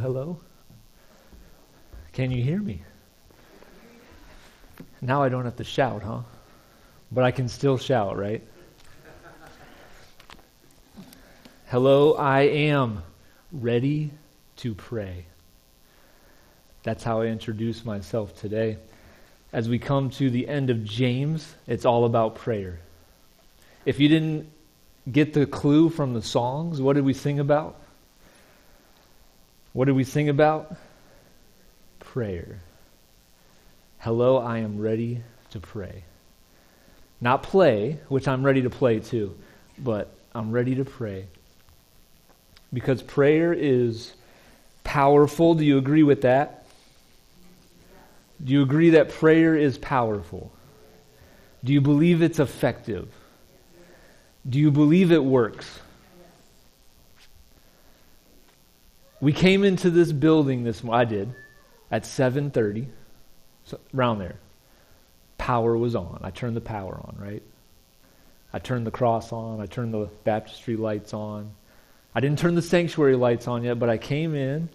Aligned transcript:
Hello? 0.00 0.38
Can 2.14 2.30
you 2.30 2.42
hear 2.42 2.58
me? 2.58 2.82
Now 5.02 5.22
I 5.22 5.28
don't 5.28 5.44
have 5.44 5.56
to 5.56 5.64
shout, 5.64 6.02
huh? 6.02 6.20
But 7.12 7.24
I 7.24 7.30
can 7.30 7.48
still 7.48 7.76
shout, 7.76 8.16
right? 8.16 8.42
Hello, 11.66 12.14
I 12.14 12.40
am 12.40 13.02
ready 13.52 14.10
to 14.56 14.74
pray. 14.74 15.26
That's 16.82 17.04
how 17.04 17.20
I 17.20 17.26
introduce 17.26 17.84
myself 17.84 18.34
today. 18.40 18.78
As 19.52 19.68
we 19.68 19.78
come 19.78 20.08
to 20.12 20.30
the 20.30 20.48
end 20.48 20.70
of 20.70 20.82
James, 20.82 21.54
it's 21.66 21.84
all 21.84 22.06
about 22.06 22.36
prayer. 22.36 22.80
If 23.84 24.00
you 24.00 24.08
didn't 24.08 24.50
get 25.12 25.34
the 25.34 25.44
clue 25.44 25.90
from 25.90 26.14
the 26.14 26.22
songs, 26.22 26.80
what 26.80 26.94
did 26.94 27.04
we 27.04 27.12
sing 27.12 27.38
about? 27.38 27.79
What 29.72 29.84
did 29.84 29.94
we 29.94 30.04
sing 30.04 30.28
about? 30.28 30.74
Prayer. 32.00 32.60
Hello, 33.98 34.38
I 34.38 34.58
am 34.58 34.80
ready 34.80 35.22
to 35.50 35.60
pray. 35.60 36.02
Not 37.20 37.44
play, 37.44 38.00
which 38.08 38.26
I'm 38.26 38.44
ready 38.44 38.62
to 38.62 38.70
play 38.70 38.98
too, 38.98 39.36
but 39.78 40.12
I'm 40.34 40.50
ready 40.50 40.74
to 40.76 40.84
pray. 40.84 41.26
Because 42.72 43.02
prayer 43.02 43.52
is 43.52 44.12
powerful. 44.82 45.54
Do 45.54 45.64
you 45.64 45.78
agree 45.78 46.02
with 46.02 46.22
that? 46.22 46.66
Do 48.42 48.52
you 48.52 48.62
agree 48.62 48.90
that 48.90 49.10
prayer 49.10 49.54
is 49.54 49.78
powerful? 49.78 50.50
Do 51.62 51.72
you 51.72 51.80
believe 51.80 52.22
it's 52.22 52.40
effective? 52.40 53.08
Do 54.48 54.58
you 54.58 54.70
believe 54.70 55.12
it 55.12 55.22
works? 55.22 55.78
We 59.20 59.32
came 59.32 59.64
into 59.64 59.90
this 59.90 60.12
building 60.12 60.64
this 60.64 60.82
I 60.84 61.04
did 61.04 61.34
at 61.90 62.04
7:30 62.04 62.86
so 63.64 63.78
around 63.94 64.18
there. 64.18 64.36
Power 65.38 65.76
was 65.76 65.94
on. 65.94 66.20
I 66.22 66.30
turned 66.30 66.56
the 66.56 66.60
power 66.60 66.94
on, 66.94 67.16
right? 67.18 67.42
I 68.52 68.58
turned 68.58 68.86
the 68.86 68.90
cross 68.90 69.32
on, 69.32 69.60
I 69.60 69.66
turned 69.66 69.94
the 69.94 70.08
baptistry 70.24 70.76
lights 70.76 71.14
on. 71.14 71.50
I 72.14 72.20
didn't 72.20 72.38
turn 72.38 72.54
the 72.54 72.62
sanctuary 72.62 73.14
lights 73.14 73.46
on 73.46 73.62
yet, 73.62 73.78
but 73.78 73.88
I 73.88 73.98
came 73.98 74.34
in 74.34 74.68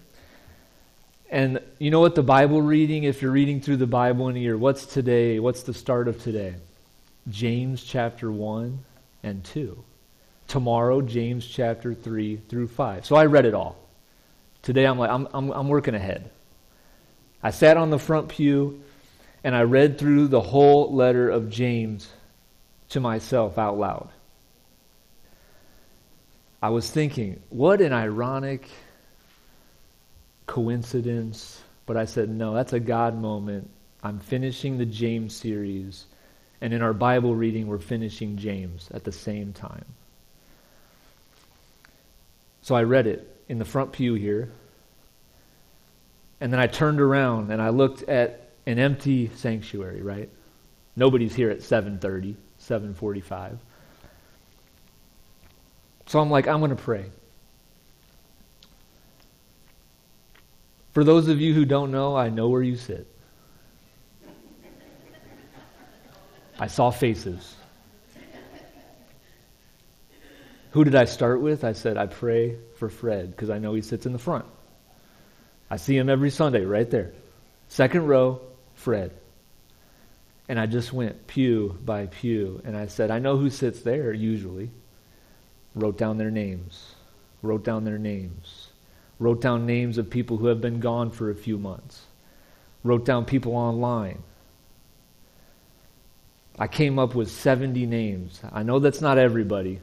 and 1.29 1.59
you 1.79 1.91
know 1.91 1.99
what 1.99 2.15
the 2.15 2.23
Bible 2.23 2.61
reading, 2.61 3.03
if 3.03 3.21
you're 3.21 3.31
reading 3.31 3.59
through 3.59 3.77
the 3.77 3.87
Bible 3.87 4.29
in 4.29 4.35
a 4.35 4.39
year, 4.39 4.57
what's 4.57 4.85
today? 4.85 5.39
What's 5.39 5.63
the 5.63 5.73
start 5.73 6.07
of 6.07 6.21
today? 6.21 6.55
James 7.29 7.83
chapter 7.83 8.31
1 8.31 8.79
and 9.23 9.43
2. 9.43 9.83
Tomorrow, 10.47 11.01
James 11.01 11.45
chapter 11.45 11.95
3 11.95 12.37
through 12.47 12.67
5. 12.67 13.05
So 13.05 13.15
I 13.15 13.25
read 13.25 13.45
it 13.45 13.55
all. 13.55 13.75
Today 14.65 14.85
I'm 14.85 14.97
like, 14.97 15.11
I'm, 15.11 15.27
I'm, 15.31 15.51
I'm 15.51 15.67
working 15.67 15.93
ahead. 15.93 16.31
I 17.43 17.51
sat 17.51 17.77
on 17.77 17.91
the 17.91 17.99
front 17.99 18.29
pew 18.29 18.81
and 19.43 19.55
I 19.55 19.61
read 19.61 19.99
through 19.99 20.27
the 20.27 20.41
whole 20.41 20.91
letter 20.91 21.29
of 21.29 21.51
James 21.51 22.09
to 22.89 22.99
myself 22.99 23.59
out 23.59 23.77
loud. 23.77 24.09
I 26.63 26.69
was 26.69 26.89
thinking, 26.89 27.39
what 27.49 27.79
an 27.79 27.93
ironic 27.93 28.67
coincidence. 30.47 31.61
But 31.85 31.95
I 31.95 32.05
said, 32.05 32.29
no, 32.29 32.55
that's 32.55 32.73
a 32.73 32.79
God 32.79 33.15
moment. 33.15 33.69
I'm 34.01 34.17
finishing 34.17 34.79
the 34.79 34.85
James 34.87 35.35
series. 35.35 36.05
And 36.61 36.73
in 36.73 36.81
our 36.81 36.93
Bible 36.93 37.35
reading, 37.35 37.67
we're 37.67 37.77
finishing 37.77 38.35
James 38.35 38.89
at 38.95 39.03
the 39.03 39.11
same 39.11 39.53
time. 39.53 39.85
So 42.63 42.73
I 42.73 42.81
read 42.81 43.05
it 43.05 43.34
in 43.47 43.59
the 43.59 43.65
front 43.65 43.91
pew 43.91 44.13
here. 44.13 44.51
And 46.41 46.51
then 46.51 46.59
I 46.59 46.67
turned 46.67 46.99
around 46.99 47.51
and 47.51 47.61
I 47.61 47.69
looked 47.69 48.03
at 48.03 48.49
an 48.65 48.79
empty 48.79 49.31
sanctuary, 49.35 50.01
right? 50.01 50.29
Nobody's 50.95 51.33
here 51.33 51.49
at 51.49 51.59
7:30, 51.59 52.35
7:45. 52.59 53.57
So 56.07 56.19
I'm 56.19 56.29
like, 56.29 56.47
I'm 56.47 56.59
going 56.59 56.69
to 56.69 56.75
pray. 56.75 57.05
For 60.91 61.03
those 61.03 61.27
of 61.27 61.41
you 61.41 61.53
who 61.53 61.65
don't 61.65 61.91
know, 61.91 62.15
I 62.15 62.29
know 62.29 62.47
where 62.47 62.61
you 62.61 62.77
sit. 62.77 63.07
I 66.57 66.67
saw 66.67 66.89
faces. 66.89 67.55
Who 70.75 70.83
did 70.83 70.95
I 70.95 71.05
start 71.05 71.39
with? 71.39 71.63
I 71.63 71.71
said, 71.71 71.95
I 71.95 72.05
pray 72.05 72.57
for 72.75 72.89
Fred 72.89 73.31
because 73.31 73.49
I 73.49 73.59
know 73.59 73.73
he 73.75 73.81
sits 73.81 74.05
in 74.05 74.11
the 74.11 74.19
front. 74.19 74.43
I 75.69 75.77
see 75.77 75.95
him 75.95 76.09
every 76.09 76.29
Sunday 76.29 76.65
right 76.65 76.91
there. 76.91 77.13
Second 77.69 78.07
row, 78.07 78.41
Fred. 78.73 79.11
And 80.49 80.59
I 80.59 80.65
just 80.65 80.91
went 80.91 81.27
pew 81.27 81.79
by 81.85 82.07
pew 82.07 82.61
and 82.65 82.75
I 82.75 82.87
said, 82.87 83.09
I 83.09 83.19
know 83.19 83.37
who 83.37 83.49
sits 83.49 83.83
there 83.83 84.11
usually. 84.11 84.69
Wrote 85.75 85.97
down 85.97 86.17
their 86.17 86.29
names. 86.29 86.93
Wrote 87.41 87.63
down 87.63 87.85
their 87.85 87.97
names. 87.97 88.67
Wrote 89.17 89.39
down 89.39 89.65
names 89.65 89.97
of 89.97 90.09
people 90.09 90.35
who 90.35 90.47
have 90.47 90.59
been 90.59 90.81
gone 90.81 91.09
for 91.09 91.29
a 91.29 91.35
few 91.35 91.57
months. 91.57 92.01
Wrote 92.83 93.05
down 93.05 93.23
people 93.23 93.55
online. 93.55 94.21
I 96.59 96.67
came 96.67 96.99
up 96.99 97.15
with 97.15 97.31
70 97.31 97.85
names. 97.85 98.41
I 98.51 98.63
know 98.63 98.79
that's 98.79 98.99
not 98.99 99.17
everybody, 99.17 99.79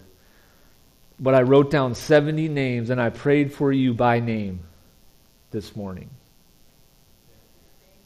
but 1.19 1.35
I 1.35 1.43
wrote 1.43 1.71
down 1.71 1.95
70 1.95 2.49
names 2.49 2.91
and 2.91 3.01
I 3.01 3.11
prayed 3.11 3.53
for 3.53 3.73
you 3.73 3.95
by 3.95 4.21
name 4.21 4.61
this 5.51 5.77
morning. 5.77 6.11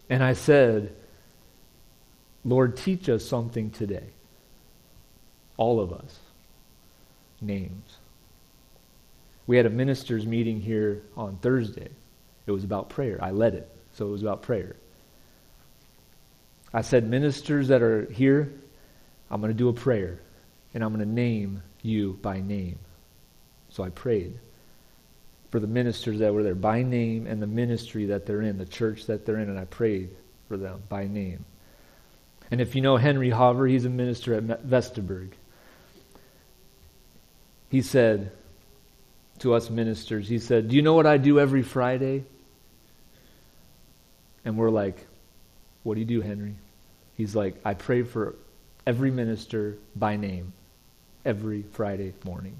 And 0.09 0.23
I 0.23 0.35
said, 0.35 0.95
Lord, 2.45 2.77
teach 2.77 3.09
us 3.09 3.25
something 3.25 3.71
today. 3.71 4.07
All 5.57 5.81
of 5.81 5.93
us. 5.93 6.19
Names. 7.41 7.99
We 9.47 9.57
had 9.57 9.67
a 9.67 9.71
ministers' 9.71 10.27
meeting 10.27 10.61
here 10.61 11.03
on 11.17 11.37
Thursday. 11.37 11.89
It 12.47 12.51
was 12.51 12.65
about 12.65 12.89
prayer. 12.89 13.19
I 13.23 13.31
led 13.31 13.55
it, 13.55 13.69
so 13.95 14.07
it 14.07 14.11
was 14.11 14.23
about 14.23 14.43
prayer. 14.43 14.77
I 16.73 16.83
said, 16.83 17.09
Ministers 17.09 17.69
that 17.69 17.83
are 17.83 18.11
here, 18.11 18.53
I'm 19.31 19.41
going 19.41 19.53
to 19.53 19.59
do 19.59 19.69
a 19.69 19.73
prayer, 19.73 20.19
and 20.75 20.85
I'm 20.85 20.95
going 20.95 21.07
to 21.07 21.13
name 21.13 21.63
you 21.83 22.19
by 22.23 22.41
name. 22.41 22.79
So 23.77 23.85
I 23.85 23.91
prayed 23.91 24.33
for 25.51 25.61
the 25.61 25.67
ministers 25.67 26.21
that 26.21 26.33
were 26.33 26.43
there 26.43 26.55
by 26.55 26.83
name 26.83 27.27
and 27.27 27.43
the 27.43 27.47
ministry 27.47 28.07
that 28.07 28.25
they're 28.25 28.41
in, 28.41 28.57
the 28.57 28.65
church 28.65 29.05
that 29.05 29.27
they're 29.27 29.37
in, 29.37 29.51
and 29.51 29.59
I 29.59 29.67
prayed 29.67 30.17
for 30.49 30.57
them 30.57 30.83
by 30.89 31.07
name. 31.07 31.45
And 32.51 32.63
if 32.63 32.75
you 32.75 32.81
know 32.81 32.97
Henry 32.97 33.29
Hover, 33.29 33.67
he's 33.67 33.85
a 33.85 33.91
minister 33.91 34.33
at 34.33 34.45
Vesterberg. 34.67 35.33
He 37.69 37.83
said 37.83 38.33
to 39.41 39.53
us 39.53 39.69
ministers, 39.69 40.27
he 40.27 40.39
said, 40.39 40.69
Do 40.69 40.77
you 40.77 40.81
know 40.81 40.95
what 40.95 41.05
I 41.05 41.19
do 41.19 41.39
every 41.39 41.63
Friday? 41.63 42.25
And 44.47 44.57
we're 44.57 44.71
like, 44.71 45.07
What 45.83 45.97
do 45.97 46.01
you 46.01 46.07
do, 46.07 46.23
Henry? 46.23 46.55
He's 47.15 47.37
like, 47.37 47.57
I 47.63 47.75
pray 47.75 48.05
for 48.05 48.37
every 48.87 49.11
minister 49.11 49.77
by 49.95 50.17
name 50.17 50.55
every 51.27 51.61
Friday 51.61 52.15
morning. 52.25 52.57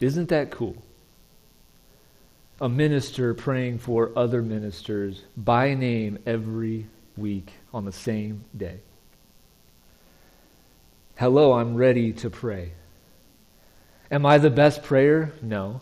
Isn't 0.00 0.28
that 0.28 0.50
cool? 0.50 0.76
A 2.60 2.68
minister 2.68 3.34
praying 3.34 3.78
for 3.78 4.10
other 4.16 4.42
ministers 4.42 5.22
by 5.36 5.74
name 5.74 6.18
every 6.26 6.86
week 7.16 7.52
on 7.72 7.84
the 7.84 7.92
same 7.92 8.44
day. 8.56 8.80
Hello, 11.16 11.52
I'm 11.52 11.74
ready 11.74 12.12
to 12.14 12.30
pray. 12.30 12.72
Am 14.10 14.26
I 14.26 14.38
the 14.38 14.50
best 14.50 14.82
prayer? 14.82 15.32
No. 15.42 15.80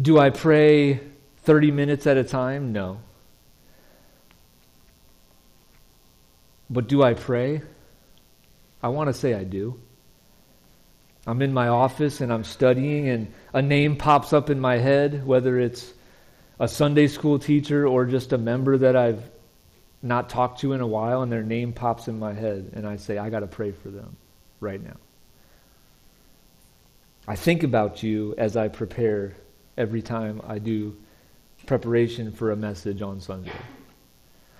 Do 0.00 0.18
I 0.18 0.30
pray 0.30 1.00
30 1.42 1.70
minutes 1.70 2.06
at 2.06 2.16
a 2.16 2.24
time? 2.24 2.72
No. 2.72 3.00
But 6.70 6.88
do 6.88 7.02
I 7.02 7.14
pray? 7.14 7.62
I 8.82 8.88
want 8.88 9.08
to 9.08 9.12
say 9.14 9.34
I 9.34 9.44
do. 9.44 9.80
I'm 11.26 11.40
in 11.40 11.52
my 11.52 11.68
office 11.68 12.20
and 12.20 12.32
I'm 12.32 12.44
studying, 12.44 13.08
and 13.08 13.32
a 13.52 13.62
name 13.62 13.96
pops 13.96 14.32
up 14.32 14.50
in 14.50 14.60
my 14.60 14.76
head, 14.76 15.26
whether 15.26 15.58
it's 15.58 15.92
a 16.60 16.68
Sunday 16.68 17.06
school 17.06 17.38
teacher 17.38 17.86
or 17.86 18.04
just 18.04 18.32
a 18.32 18.38
member 18.38 18.76
that 18.78 18.94
I've 18.94 19.22
not 20.02 20.28
talked 20.28 20.60
to 20.60 20.74
in 20.74 20.80
a 20.80 20.86
while, 20.86 21.22
and 21.22 21.32
their 21.32 21.42
name 21.42 21.72
pops 21.72 22.08
in 22.08 22.18
my 22.18 22.34
head, 22.34 22.72
and 22.74 22.86
I 22.86 22.96
say, 22.96 23.16
I 23.16 23.30
got 23.30 23.40
to 23.40 23.46
pray 23.46 23.72
for 23.72 23.88
them 23.88 24.16
right 24.60 24.82
now. 24.82 24.96
I 27.26 27.36
think 27.36 27.62
about 27.62 28.02
you 28.02 28.34
as 28.36 28.54
I 28.54 28.68
prepare 28.68 29.32
every 29.78 30.02
time 30.02 30.42
I 30.46 30.58
do 30.58 30.94
preparation 31.64 32.32
for 32.32 32.50
a 32.50 32.56
message 32.56 33.00
on 33.00 33.20
Sunday. 33.20 33.52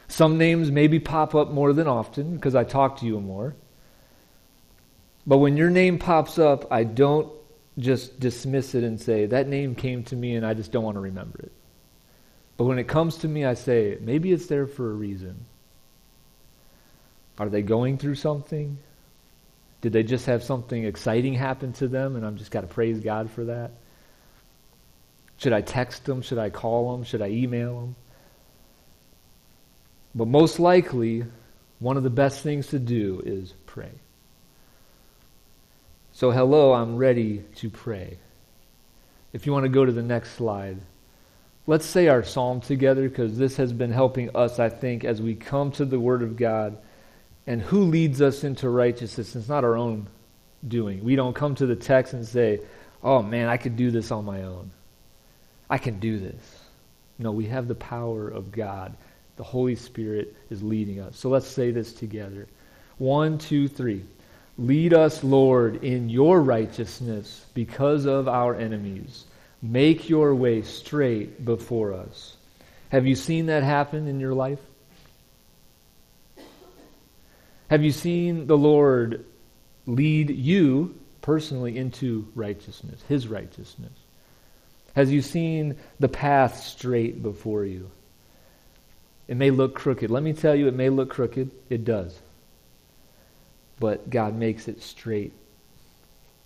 Some 0.09 0.39
names 0.39 0.71
maybe 0.71 0.99
pop 0.99 1.35
up 1.35 1.51
more 1.51 1.75
than 1.75 1.87
often 1.87 2.37
because 2.37 2.55
I 2.55 2.65
talk 2.65 3.01
to 3.01 3.07
you 3.07 3.21
more. 3.21 3.55
But 5.27 5.39
when 5.39 5.57
your 5.57 5.71
name 5.71 5.99
pops 5.99 6.39
up, 6.39 6.71
I 6.71 6.85
don't 6.85 7.33
just 7.79 8.21
dismiss 8.21 8.75
it 8.75 8.85
and 8.85 9.01
say, 9.01 9.27
that 9.27 9.49
name 9.49 9.75
came 9.75 10.05
to 10.05 10.17
me 10.17 10.37
and 10.37 10.47
I 10.47 10.55
just 10.55 10.71
don't 10.71 10.85
want 10.85 10.97
to 10.97 11.01
remember 11.01 11.39
it. 11.41 11.53
But 12.57 12.65
when 12.65 12.79
it 12.79 12.87
comes 12.87 13.19
to 13.19 13.29
me, 13.29 13.45
I 13.45 13.55
say, 13.55 13.99
maybe 14.01 14.33
it's 14.33 14.47
there 14.47 14.67
for 14.67 14.91
a 14.91 14.95
reason. 14.95 15.45
Are 17.39 17.49
they 17.49 17.63
going 17.63 17.99
through 17.99 18.15
something? 18.15 18.79
Did 19.81 19.93
they 19.93 20.03
just 20.03 20.27
have 20.27 20.45
something 20.45 20.85
exciting 20.85 21.35
happen 21.35 21.73
to 21.75 21.89
them 21.89 22.17
and 22.17 22.25
I'm 22.25 22.37
just 22.37 22.51
got 22.51 22.61
to 22.61 22.67
praise 22.67 23.01
God 23.01 23.31
for 23.31 23.45
that? 23.47 23.73
Should 25.39 25.53
I 25.53 25.63
text 25.63 26.05
them? 26.05 26.23
Should 26.23 26.39
I 26.39 26.51
call 26.51 26.93
them? 26.93 27.05
Should 27.05 27.23
I 27.23 27.29
email 27.29 27.81
them? 27.81 27.97
But 30.15 30.29
most 30.29 30.61
likely, 30.61 31.25
one 31.81 31.97
of 31.97 32.05
the 32.05 32.11
best 32.11 32.43
things 32.43 32.69
to 32.69 32.79
do 32.79 33.21
is 33.27 33.53
pray. 33.67 33.91
So, 36.17 36.31
hello, 36.31 36.73
I'm 36.73 36.97
ready 36.97 37.43
to 37.57 37.69
pray. 37.69 38.19
If 39.33 39.47
you 39.47 39.53
want 39.53 39.65
to 39.65 39.69
go 39.69 39.85
to 39.85 39.91
the 39.91 40.01
next 40.01 40.35
slide, 40.35 40.79
let's 41.67 41.85
say 41.85 42.07
our 42.07 42.23
psalm 42.23 42.61
together 42.61 43.09
because 43.09 43.37
this 43.37 43.57
has 43.57 43.73
been 43.73 43.91
helping 43.91 44.35
us, 44.37 44.61
I 44.61 44.69
think, 44.69 45.05
as 45.05 45.21
we 45.21 45.35
come 45.35 45.73
to 45.73 45.85
the 45.85 45.99
Word 45.99 46.23
of 46.23 46.37
God 46.37 46.79
and 47.49 47.61
who 47.61 47.81
leads 47.81 48.23
us 48.23 48.45
into 48.45 48.69
righteousness. 48.69 49.35
It's 49.35 49.49
not 49.49 49.65
our 49.65 49.77
own 49.77 50.07
doing. 50.69 51.03
We 51.03 51.17
don't 51.17 51.35
come 51.35 51.57
to 51.57 51.67
the 51.67 51.75
text 51.75 52.13
and 52.13 52.25
say, 52.25 52.61
oh 53.03 53.21
man, 53.21 53.49
I 53.49 53.57
could 53.57 53.75
do 53.75 53.91
this 53.91 54.13
on 54.13 54.25
my 54.25 54.45
own. 54.45 54.71
I 55.69 55.79
can 55.79 55.99
do 55.99 56.21
this. 56.21 56.61
No, 57.19 57.33
we 57.33 57.47
have 57.47 57.67
the 57.67 57.75
power 57.75 58.29
of 58.29 58.53
God. 58.53 58.97
The 59.35 59.43
Holy 59.43 59.75
Spirit 59.75 60.37
is 60.49 60.63
leading 60.63 61.01
us. 61.01 61.19
So 61.19 61.29
let's 61.29 61.49
say 61.49 61.73
this 61.73 61.93
together. 61.93 62.47
One, 62.99 63.37
two, 63.37 63.67
three. 63.67 64.05
Lead 64.57 64.95
us, 64.95 65.25
Lord, 65.25 65.83
in 65.83 66.09
your 66.09 66.41
righteousness 66.41 67.45
because 67.55 68.05
of 68.05 68.29
our 68.29 68.55
enemies. 68.55 69.25
Make 69.61 70.09
your 70.09 70.35
way 70.35 70.63
straight 70.63 71.45
before 71.45 71.93
us. 71.93 72.37
Have 72.91 73.07
you 73.07 73.17
seen 73.17 73.47
that 73.47 73.65
happen 73.65 74.07
in 74.07 74.21
your 74.21 74.35
life? 74.35 74.61
Have 77.69 77.83
you 77.83 77.91
seen 77.91 78.47
the 78.47 78.57
Lord 78.57 79.25
lead 79.87 80.31
you 80.31 80.95
personally 81.23 81.77
into 81.77 82.29
righteousness, 82.37 83.03
his 83.09 83.27
righteousness? 83.27 83.93
Has 84.95 85.11
you 85.11 85.23
seen 85.23 85.77
the 85.99 86.09
path 86.09 86.61
straight 86.61 87.21
before 87.21 87.65
you? 87.65 87.91
It 89.27 89.37
may 89.37 89.51
look 89.51 89.75
crooked. 89.75 90.11
Let 90.11 90.23
me 90.23 90.35
tell 90.35 90.55
you, 90.55 90.69
it 90.69 90.75
may 90.75 90.91
look 90.91 91.11
crooked. 91.11 91.51
It 91.69 91.85
does 91.85 92.17
but 93.79 94.09
God 94.11 94.35
makes 94.35 94.69
it 94.69 94.83
straight. 94.83 95.33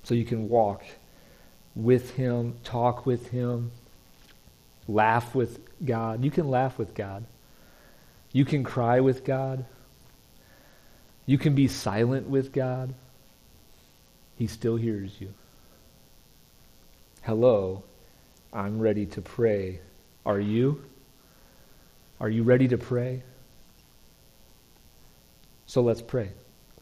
So 0.03 0.15
you 0.15 0.25
can 0.25 0.49
walk 0.49 0.85
with 1.75 2.15
Him, 2.15 2.57
talk 2.65 3.07
with 3.07 3.29
Him, 3.29 3.71
laugh 4.87 5.35
with 5.35 5.61
God. 5.85 6.25
You 6.25 6.31
can 6.31 6.49
laugh 6.49 6.79
with 6.79 6.95
God. 6.95 7.25
You 8.33 8.45
can 8.45 8.65
cry 8.65 9.01
with 9.01 9.25
God. 9.25 9.65
You 11.27 11.39
can 11.39 11.55
be 11.55 11.69
silent 11.69 12.29
with 12.29 12.53
God. 12.53 12.95
He 14.37 14.47
still 14.47 14.77
hears 14.77 15.21
you. 15.21 15.35
Hello, 17.23 17.83
I'm 18.53 18.79
ready 18.79 19.05
to 19.07 19.21
pray. 19.21 19.81
Are 20.25 20.41
you? 20.41 20.85
Are 22.21 22.31
you 22.31 22.43
ready 22.43 22.69
to 22.69 22.79
pray? 22.79 23.23
So 25.67 25.83
let's 25.83 26.01
pray 26.01 26.33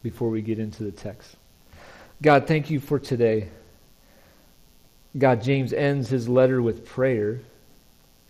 before 0.07 0.31
we 0.31 0.41
get 0.41 0.61
into 0.61 0.85
the 0.85 0.93
text. 0.93 1.35
God, 2.23 2.47
thank 2.47 2.71
you 2.71 2.79
for 2.79 3.01
today. 3.01 3.49
God, 5.19 5.43
James 5.43 5.73
ends 5.73 6.09
his 6.09 6.29
letter 6.29 6.63
with 6.63 6.87
prayer. 6.87 7.41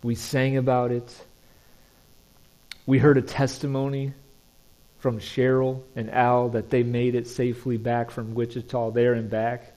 We 0.01 0.15
sang 0.15 0.57
about 0.57 0.91
it. 0.91 1.07
We 2.87 2.97
heard 2.97 3.19
a 3.19 3.21
testimony 3.21 4.13
from 4.97 5.19
Cheryl 5.19 5.83
and 5.95 6.09
Al 6.09 6.49
that 6.49 6.71
they 6.71 6.81
made 6.81 7.13
it 7.13 7.27
safely 7.27 7.77
back 7.77 8.09
from 8.09 8.33
Wichita, 8.33 8.89
there 8.89 9.13
and 9.13 9.29
back. 9.29 9.71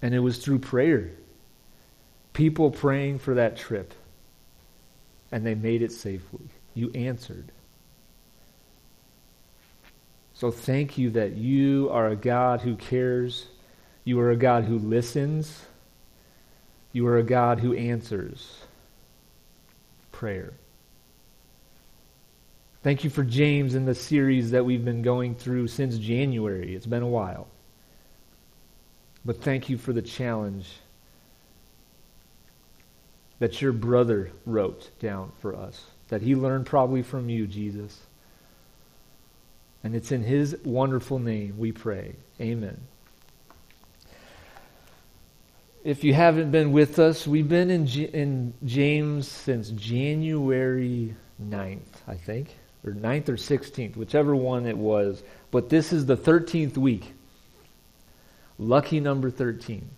And 0.00 0.14
it 0.14 0.20
was 0.20 0.38
through 0.38 0.60
prayer. 0.60 1.10
People 2.34 2.70
praying 2.70 3.18
for 3.18 3.34
that 3.34 3.56
trip. 3.56 3.92
And 5.32 5.44
they 5.44 5.56
made 5.56 5.82
it 5.82 5.90
safely. 5.90 6.46
You 6.74 6.92
answered. 6.92 7.50
So 10.38 10.52
thank 10.52 10.96
you 10.96 11.10
that 11.10 11.36
you 11.36 11.88
are 11.90 12.06
a 12.06 12.14
God 12.14 12.60
who 12.60 12.76
cares. 12.76 13.48
You 14.04 14.20
are 14.20 14.30
a 14.30 14.36
God 14.36 14.66
who 14.66 14.78
listens. 14.78 15.66
You 16.92 17.08
are 17.08 17.18
a 17.18 17.24
God 17.24 17.58
who 17.58 17.74
answers 17.74 18.60
prayer. 20.12 20.52
Thank 22.84 23.02
you 23.02 23.10
for 23.10 23.24
James 23.24 23.74
and 23.74 23.88
the 23.88 23.96
series 23.96 24.52
that 24.52 24.64
we've 24.64 24.84
been 24.84 25.02
going 25.02 25.34
through 25.34 25.66
since 25.66 25.98
January. 25.98 26.72
It's 26.72 26.86
been 26.86 27.02
a 27.02 27.08
while. 27.08 27.48
But 29.24 29.42
thank 29.42 29.68
you 29.68 29.76
for 29.76 29.92
the 29.92 30.02
challenge 30.02 30.70
that 33.40 33.60
your 33.60 33.72
brother 33.72 34.30
wrote 34.46 34.90
down 35.00 35.32
for 35.40 35.56
us, 35.56 35.84
that 36.10 36.22
he 36.22 36.36
learned 36.36 36.66
probably 36.66 37.02
from 37.02 37.28
you, 37.28 37.48
Jesus. 37.48 37.98
And 39.84 39.94
it's 39.94 40.12
in 40.12 40.22
his 40.22 40.56
wonderful 40.64 41.18
name 41.18 41.58
we 41.58 41.72
pray. 41.72 42.14
Amen. 42.40 42.78
If 45.84 46.04
you 46.04 46.12
haven't 46.12 46.50
been 46.50 46.72
with 46.72 46.98
us, 46.98 47.26
we've 47.26 47.48
been 47.48 47.70
in, 47.70 47.86
G- 47.86 48.10
in 48.12 48.52
James 48.64 49.28
since 49.28 49.70
January 49.70 51.14
9th, 51.42 51.78
I 52.06 52.14
think, 52.14 52.56
or 52.84 52.92
9th 52.92 53.28
or 53.28 53.36
16th, 53.36 53.96
whichever 53.96 54.34
one 54.34 54.66
it 54.66 54.76
was. 54.76 55.22
But 55.50 55.68
this 55.68 55.92
is 55.92 56.04
the 56.04 56.16
13th 56.16 56.76
week. 56.76 57.14
Lucky 58.58 58.98
number 58.98 59.30
13. 59.30 59.88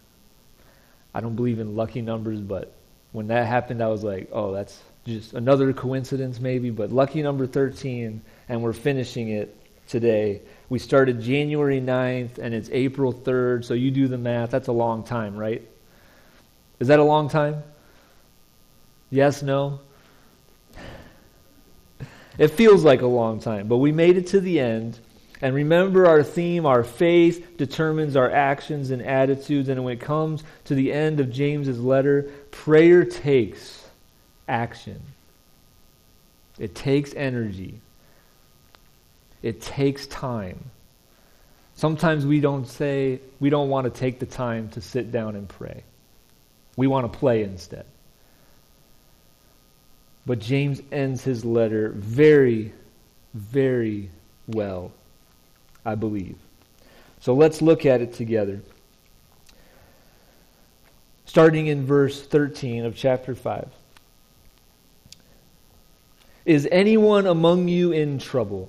I 1.14 1.20
don't 1.20 1.34
believe 1.34 1.58
in 1.58 1.74
lucky 1.74 2.02
numbers, 2.02 2.40
but 2.40 2.72
when 3.12 3.28
that 3.28 3.46
happened, 3.46 3.82
I 3.82 3.88
was 3.88 4.04
like, 4.04 4.28
oh, 4.32 4.52
that's 4.52 4.78
just 5.06 5.32
another 5.32 5.72
coincidence, 5.72 6.38
maybe. 6.38 6.70
But 6.70 6.92
lucky 6.92 7.22
number 7.22 7.46
13, 7.46 8.20
and 8.48 8.62
we're 8.62 8.74
finishing 8.74 9.30
it 9.30 9.56
today. 9.90 10.40
We 10.68 10.78
started 10.78 11.20
January 11.20 11.80
9th 11.80 12.38
and 12.38 12.54
it's 12.54 12.70
April 12.70 13.12
3rd, 13.12 13.64
so 13.64 13.74
you 13.74 13.90
do 13.90 14.06
the 14.08 14.18
math. 14.18 14.50
That's 14.50 14.68
a 14.68 14.72
long 14.72 15.02
time, 15.02 15.36
right? 15.36 15.66
Is 16.78 16.88
that 16.88 16.98
a 16.98 17.04
long 17.04 17.28
time? 17.28 17.62
Yes, 19.10 19.42
no? 19.42 19.80
It 22.38 22.52
feels 22.52 22.84
like 22.84 23.02
a 23.02 23.06
long 23.06 23.40
time, 23.40 23.68
but 23.68 23.78
we 23.78 23.92
made 23.92 24.16
it 24.16 24.28
to 24.28 24.40
the 24.40 24.60
end. 24.60 24.98
And 25.42 25.54
remember 25.54 26.06
our 26.06 26.22
theme 26.22 26.64
our 26.64 26.84
faith 26.84 27.58
determines 27.58 28.16
our 28.16 28.30
actions 28.30 28.90
and 28.90 29.02
attitudes. 29.02 29.68
And 29.68 29.84
when 29.84 29.98
it 29.98 30.00
comes 30.00 30.44
to 30.66 30.74
the 30.74 30.90
end 30.90 31.20
of 31.20 31.30
James's 31.30 31.80
letter, 31.80 32.30
prayer 32.50 33.04
takes 33.04 33.86
action, 34.48 35.02
it 36.58 36.74
takes 36.74 37.12
energy. 37.14 37.80
It 39.42 39.60
takes 39.60 40.06
time. 40.06 40.70
Sometimes 41.74 42.26
we 42.26 42.40
don't 42.40 42.66
say, 42.66 43.20
we 43.38 43.48
don't 43.48 43.70
want 43.70 43.92
to 43.92 44.00
take 44.00 44.18
the 44.18 44.26
time 44.26 44.68
to 44.70 44.80
sit 44.80 45.10
down 45.10 45.34
and 45.34 45.48
pray. 45.48 45.82
We 46.76 46.86
want 46.86 47.10
to 47.10 47.18
play 47.18 47.42
instead. 47.42 47.86
But 50.26 50.40
James 50.40 50.82
ends 50.92 51.24
his 51.24 51.44
letter 51.44 51.90
very, 51.90 52.72
very 53.32 54.10
well, 54.46 54.92
I 55.84 55.94
believe. 55.94 56.36
So 57.20 57.34
let's 57.34 57.62
look 57.62 57.86
at 57.86 58.00
it 58.00 58.12
together. 58.12 58.60
Starting 61.24 61.68
in 61.68 61.86
verse 61.86 62.20
13 62.20 62.84
of 62.84 62.96
chapter 62.96 63.34
5. 63.34 63.68
Is 66.44 66.68
anyone 66.70 67.26
among 67.26 67.68
you 67.68 67.92
in 67.92 68.18
trouble? 68.18 68.68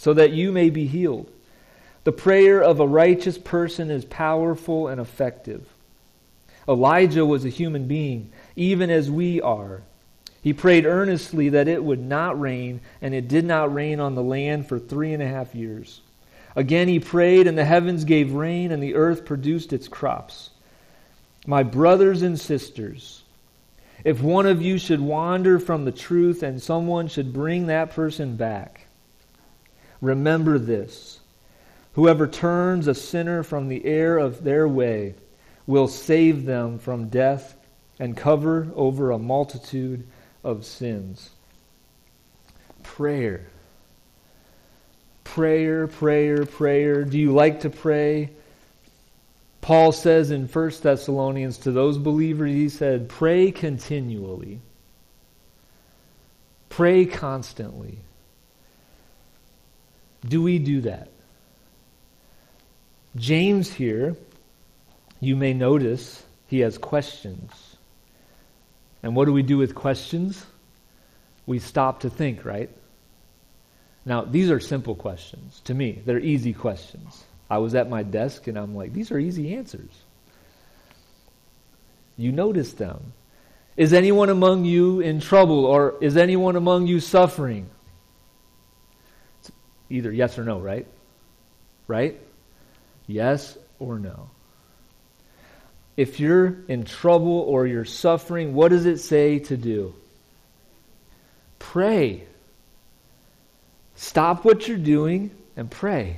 so 0.00 0.14
that 0.14 0.32
you 0.32 0.50
may 0.50 0.70
be 0.70 0.86
healed. 0.86 1.30
The 2.04 2.12
prayer 2.12 2.62
of 2.62 2.80
a 2.80 2.86
righteous 2.86 3.36
person 3.36 3.90
is 3.90 4.06
powerful 4.06 4.88
and 4.88 4.98
effective. 4.98 5.68
Elijah 6.66 7.26
was 7.26 7.44
a 7.44 7.50
human 7.50 7.86
being, 7.86 8.32
even 8.56 8.88
as 8.88 9.10
we 9.10 9.42
are. 9.42 9.82
He 10.40 10.54
prayed 10.54 10.86
earnestly 10.86 11.50
that 11.50 11.68
it 11.68 11.84
would 11.84 12.00
not 12.00 12.40
rain, 12.40 12.80
and 13.02 13.12
it 13.12 13.28
did 13.28 13.44
not 13.44 13.74
rain 13.74 14.00
on 14.00 14.14
the 14.14 14.22
land 14.22 14.66
for 14.66 14.78
three 14.78 15.12
and 15.12 15.22
a 15.22 15.28
half 15.28 15.54
years. 15.54 16.00
Again 16.56 16.88
he 16.88 16.98
prayed, 16.98 17.46
and 17.46 17.58
the 17.58 17.66
heavens 17.66 18.04
gave 18.04 18.32
rain, 18.32 18.72
and 18.72 18.82
the 18.82 18.94
earth 18.94 19.26
produced 19.26 19.74
its 19.74 19.86
crops. 19.86 20.48
My 21.46 21.62
brothers 21.62 22.22
and 22.22 22.40
sisters, 22.40 23.22
if 24.02 24.22
one 24.22 24.46
of 24.46 24.62
you 24.62 24.78
should 24.78 25.02
wander 25.02 25.58
from 25.58 25.84
the 25.84 25.92
truth 25.92 26.42
and 26.42 26.62
someone 26.62 27.08
should 27.08 27.34
bring 27.34 27.66
that 27.66 27.90
person 27.90 28.36
back, 28.36 28.86
remember 30.00 30.58
this. 30.58 31.20
Whoever 31.94 32.26
turns 32.26 32.86
a 32.86 32.94
sinner 32.94 33.42
from 33.42 33.68
the 33.68 33.84
error 33.84 34.18
of 34.18 34.44
their 34.44 34.68
way 34.68 35.14
will 35.66 35.88
save 35.88 36.44
them 36.44 36.78
from 36.78 37.08
death 37.08 37.56
and 37.98 38.16
cover 38.16 38.68
over 38.74 39.10
a 39.10 39.18
multitude 39.18 40.06
of 40.42 40.64
sins. 40.64 41.30
Prayer. 42.82 43.46
Prayer, 45.24 45.86
prayer, 45.86 46.46
prayer. 46.46 47.04
Do 47.04 47.18
you 47.18 47.32
like 47.32 47.60
to 47.60 47.70
pray? 47.70 48.30
Paul 49.60 49.92
says 49.92 50.30
in 50.30 50.46
1 50.46 50.70
Thessalonians 50.82 51.58
to 51.58 51.72
those 51.72 51.98
believers, 51.98 52.52
he 52.52 52.68
said, 52.68 53.08
pray 53.08 53.52
continually. 53.52 54.60
Pray 56.70 57.04
constantly. 57.04 57.98
Do 60.26 60.42
we 60.42 60.58
do 60.58 60.82
that? 60.82 61.08
James 63.16 63.72
here, 63.72 64.16
you 65.20 65.34
may 65.36 65.52
notice, 65.52 66.22
he 66.46 66.60
has 66.60 66.78
questions. 66.78 67.76
And 69.02 69.16
what 69.16 69.24
do 69.24 69.32
we 69.32 69.42
do 69.42 69.58
with 69.58 69.74
questions? 69.74 70.44
We 71.46 71.58
stop 71.58 72.00
to 72.00 72.10
think, 72.10 72.44
right? 72.44 72.70
Now, 74.04 74.22
these 74.22 74.50
are 74.50 74.60
simple 74.60 74.94
questions 74.94 75.60
to 75.64 75.74
me. 75.74 76.02
They're 76.04 76.20
easy 76.20 76.52
questions. 76.52 77.24
I 77.48 77.58
was 77.58 77.74
at 77.74 77.90
my 77.90 78.02
desk 78.02 78.46
and 78.46 78.56
I'm 78.56 78.74
like, 78.74 78.92
these 78.92 79.10
are 79.10 79.18
easy 79.18 79.54
answers. 79.54 79.90
You 82.16 82.32
notice 82.32 82.74
them. 82.74 83.12
Is 83.76 83.92
anyone 83.92 84.28
among 84.28 84.64
you 84.64 85.00
in 85.00 85.20
trouble 85.20 85.64
or 85.64 85.96
is 86.00 86.16
anyone 86.16 86.56
among 86.56 86.86
you 86.86 87.00
suffering? 87.00 87.68
Either 89.90 90.12
yes 90.12 90.38
or 90.38 90.44
no, 90.44 90.60
right? 90.60 90.86
Right? 91.88 92.18
Yes 93.06 93.58
or 93.78 93.98
no. 93.98 94.30
If 95.96 96.20
you're 96.20 96.56
in 96.68 96.84
trouble 96.84 97.40
or 97.40 97.66
you're 97.66 97.84
suffering, 97.84 98.54
what 98.54 98.68
does 98.68 98.86
it 98.86 98.98
say 98.98 99.40
to 99.40 99.56
do? 99.56 99.94
Pray. 101.58 102.24
Stop 103.96 104.44
what 104.44 104.66
you're 104.66 104.78
doing 104.78 105.30
and 105.56 105.70
pray. 105.70 106.16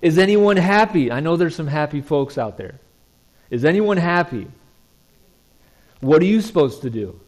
Is 0.00 0.18
anyone 0.18 0.56
happy? 0.56 1.10
I 1.10 1.20
know 1.20 1.36
there's 1.36 1.56
some 1.56 1.66
happy 1.66 2.00
folks 2.00 2.38
out 2.38 2.56
there. 2.56 2.78
Is 3.50 3.64
anyone 3.64 3.96
happy? 3.96 4.46
What 6.00 6.22
are 6.22 6.26
you 6.26 6.40
supposed 6.40 6.82
to 6.82 6.90
do? 6.90 7.20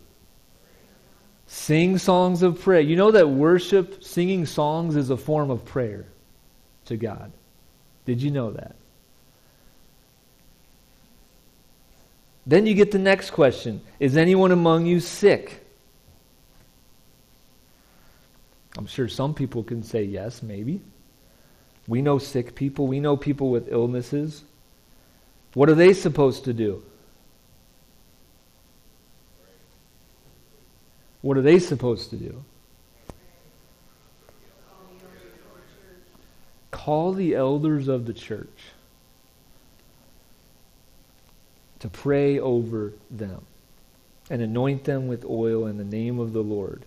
Sing 1.47 1.99
songs 1.99 2.43
of 2.43 2.61
prayer. 2.61 2.81
You 2.81 2.97
know 2.97 3.13
that 3.13 3.29
worship, 3.29 4.03
singing 4.03 4.47
songs, 4.47 4.97
is 4.97 5.11
a 5.11 5.17
form 5.17 5.51
of 5.51 5.65
prayer 5.65 6.07
to 6.87 6.97
God. 6.97 7.31
Did 8.05 8.21
you 8.21 8.31
know 8.31 8.51
that? 8.53 8.75
Then 12.47 12.67
you 12.67 12.75
get 12.75 12.93
the 12.93 12.99
next 12.99 13.31
question 13.31 13.81
Is 13.99 14.17
anyone 14.17 14.53
among 14.53 14.87
you 14.87 15.01
sick? 15.01 15.63
I'm 18.77 18.87
sure 18.87 19.09
some 19.09 19.35
people 19.35 19.63
can 19.63 19.83
say 19.83 20.03
yes, 20.03 20.43
maybe. 20.43 20.81
We 21.89 22.03
know 22.03 22.19
sick 22.19 22.55
people. 22.55 22.87
We 22.87 23.01
know 23.01 23.17
people 23.17 23.51
with 23.51 23.73
illnesses. 23.73 24.43
What 25.55 25.71
are 25.71 25.75
they 25.75 25.95
supposed 25.95 26.45
to 26.45 26.53
do? 26.53 26.83
What 31.27 31.37
are 31.37 31.43
they 31.43 31.59
supposed 31.59 32.11
to 32.11 32.17
do? 32.17 32.45
Call 36.71 37.15
the 37.15 37.35
elders 37.35 37.89
of 37.89 38.07
the 38.07 38.13
church 38.13 38.47
to 41.81 41.89
pray 41.89 42.39
over 42.39 42.93
them 43.11 43.45
and 44.31 44.41
anoint 44.41 44.85
them 44.85 45.09
with 45.09 45.25
oil 45.25 45.67
in 45.67 45.79
the 45.79 45.85
name 45.85 46.21
of 46.21 46.33
the 46.33 46.45
Lord. 46.45 46.85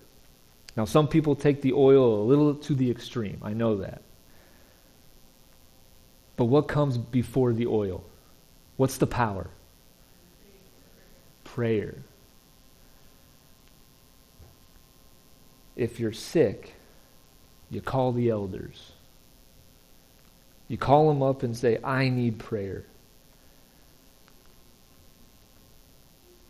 Now, 0.78 0.86
some 0.86 1.10
people 1.10 1.36
take 1.36 1.62
the 1.62 1.74
oil 1.74 2.22
a 2.22 2.24
little 2.24 2.56
to 2.56 2.76
the 2.76 2.90
extreme. 2.90 3.40
I 3.44 3.52
know 3.52 3.76
that. 3.80 4.02
But 6.38 6.46
what 6.46 6.70
comes 6.70 6.98
before 6.98 7.52
the 7.52 7.68
oil? 7.68 8.06
What's 8.78 9.00
the 9.00 9.08
power? 9.08 9.50
Prayer. 11.44 11.96
If 15.80 16.00
you're 16.00 16.12
sick, 16.12 16.74
you 17.72 17.82
call 17.82 18.12
the 18.12 18.30
elders. 18.30 18.92
You 20.68 20.78
call 20.78 21.08
them 21.08 21.24
up 21.24 21.42
and 21.44 21.56
say, 21.56 21.80
I 21.84 22.10
need 22.10 22.38
prayer. 22.38 22.84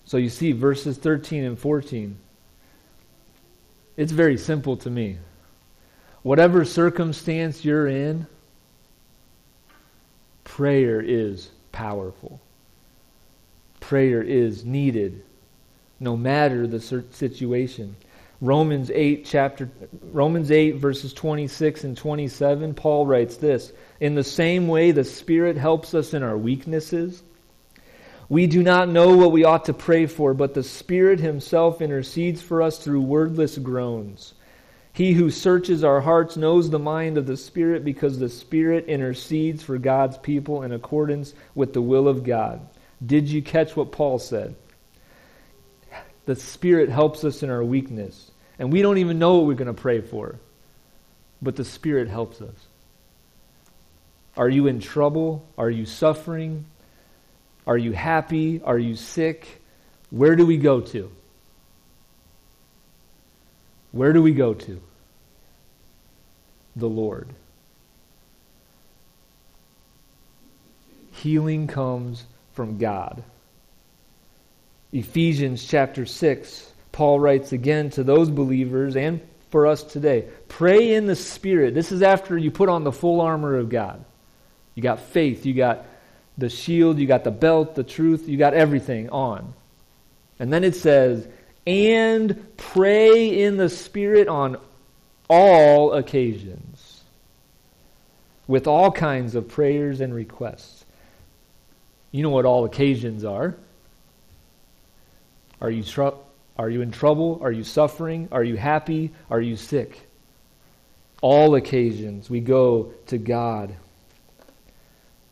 So 0.05 0.17
you 0.17 0.29
see, 0.29 0.51
verses 0.51 0.97
13 0.97 1.43
and 1.43 1.59
14, 1.59 2.17
it's 3.95 4.11
very 4.11 4.37
simple 4.37 4.75
to 4.77 4.89
me. 4.89 5.17
Whatever 6.23 6.65
circumstance 6.65 7.63
you're 7.63 7.87
in, 7.87 8.25
Prayer 10.49 10.99
is 10.99 11.51
powerful. 11.71 12.41
Prayer 13.79 14.21
is 14.21 14.65
needed 14.65 15.23
no 15.99 16.17
matter 16.17 16.65
the 16.65 16.81
situation. 17.11 17.95
Romans 18.41 18.89
8 18.89 19.25
chapter 19.25 19.69
Romans 20.01 20.49
8 20.49 20.77
verses 20.77 21.13
26 21.13 21.83
and 21.83 21.97
27 21.97 22.73
Paul 22.73 23.05
writes 23.05 23.37
this, 23.37 23.73
in 23.99 24.15
the 24.15 24.23
same 24.23 24.67
way 24.67 24.91
the 24.91 25.03
spirit 25.03 25.57
helps 25.57 25.93
us 25.93 26.13
in 26.13 26.23
our 26.23 26.37
weaknesses. 26.37 27.21
We 28.29 28.47
do 28.47 28.63
not 28.63 28.87
know 28.87 29.17
what 29.17 29.31
we 29.31 29.43
ought 29.43 29.65
to 29.65 29.73
pray 29.73 30.05
for, 30.05 30.33
but 30.33 30.53
the 30.53 30.63
spirit 30.63 31.19
himself 31.19 31.81
intercedes 31.81 32.41
for 32.41 32.61
us 32.61 32.77
through 32.77 33.01
wordless 33.01 33.57
groans. 33.57 34.35
He 34.93 35.13
who 35.13 35.29
searches 35.31 35.83
our 35.83 36.01
hearts 36.01 36.35
knows 36.35 36.69
the 36.69 36.79
mind 36.79 37.17
of 37.17 37.25
the 37.25 37.37
Spirit 37.37 37.85
because 37.85 38.19
the 38.19 38.27
Spirit 38.27 38.87
intercedes 38.87 39.63
for 39.63 39.77
God's 39.77 40.17
people 40.17 40.63
in 40.63 40.73
accordance 40.73 41.33
with 41.55 41.71
the 41.71 41.81
will 41.81 42.07
of 42.07 42.23
God. 42.23 42.67
Did 43.05 43.29
you 43.29 43.41
catch 43.41 43.77
what 43.77 43.93
Paul 43.93 44.19
said? 44.19 44.55
The 46.29 46.35
Spirit 46.35 46.89
helps 46.89 47.23
us 47.23 47.41
in 47.41 47.49
our 47.49 47.63
weakness. 47.63 48.29
And 48.59 48.71
we 48.71 48.83
don't 48.83 48.99
even 48.99 49.17
know 49.17 49.37
what 49.37 49.47
we're 49.47 49.55
going 49.55 49.73
to 49.73 49.81
pray 49.81 49.99
for, 49.99 50.35
but 51.41 51.55
the 51.55 51.65
Spirit 51.65 52.07
helps 52.07 52.39
us. 52.39 52.53
Are 54.37 54.47
you 54.47 54.67
in 54.67 54.79
trouble? 54.79 55.43
Are 55.57 55.71
you 55.71 55.87
suffering? 55.87 56.65
Are 57.65 57.79
you 57.79 57.93
happy? 57.93 58.61
Are 58.63 58.77
you 58.77 58.95
sick? 58.95 59.59
Where 60.11 60.35
do 60.35 60.45
we 60.45 60.57
go 60.57 60.81
to? 60.81 61.11
Where 63.91 64.13
do 64.13 64.21
we 64.21 64.33
go 64.33 64.53
to? 64.53 64.79
the 66.75 66.87
Lord. 66.87 67.29
Healing 71.11 71.65
comes 71.65 72.25
from 72.53 72.77
God. 72.77 73.23
Ephesians 74.91 75.63
chapter 75.65 76.05
6, 76.05 76.71
Paul 76.91 77.19
writes 77.19 77.51
again 77.51 77.91
to 77.91 78.03
those 78.03 78.29
believers 78.29 78.95
and 78.95 79.21
for 79.51 79.67
us 79.67 79.83
today 79.83 80.27
pray 80.47 80.93
in 80.93 81.05
the 81.05 81.15
Spirit. 81.15 81.73
This 81.73 81.91
is 81.91 82.01
after 82.01 82.37
you 82.37 82.51
put 82.51 82.69
on 82.69 82.83
the 82.83 82.91
full 82.91 83.21
armor 83.21 83.55
of 83.55 83.69
God. 83.69 84.03
You 84.75 84.83
got 84.83 84.99
faith, 84.99 85.45
you 85.45 85.53
got 85.53 85.85
the 86.37 86.49
shield, 86.49 86.99
you 86.99 87.05
got 87.05 87.23
the 87.23 87.31
belt, 87.31 87.75
the 87.75 87.83
truth, 87.83 88.27
you 88.27 88.37
got 88.37 88.53
everything 88.53 89.09
on. 89.09 89.53
And 90.39 90.51
then 90.51 90.63
it 90.63 90.75
says, 90.75 91.27
and 91.67 92.57
pray 92.57 93.43
in 93.43 93.57
the 93.57 93.69
Spirit 93.69 94.27
on 94.27 94.57
all 95.29 95.93
occasions 95.93 97.03
with 98.47 98.65
all 98.65 98.91
kinds 98.91 99.35
of 99.35 99.47
prayers 99.49 100.01
and 100.01 100.13
requests. 100.13 100.83
You 102.11 102.23
know 102.23 102.31
what 102.31 102.45
all 102.45 102.65
occasions 102.65 103.23
are. 103.23 103.55
Are 105.61 105.69
you, 105.69 105.83
tr- 105.83 106.17
are 106.57 106.69
you 106.69 106.81
in 106.81 106.91
trouble? 106.91 107.39
Are 107.41 107.51
you 107.51 107.63
suffering? 107.63 108.29
Are 108.31 108.43
you 108.43 108.57
happy? 108.57 109.11
Are 109.29 109.41
you 109.41 109.55
sick? 109.55 110.09
all 111.21 111.55
occasions, 111.55 112.29
we 112.29 112.39
go 112.39 112.93
to 113.07 113.17
God. 113.17 113.75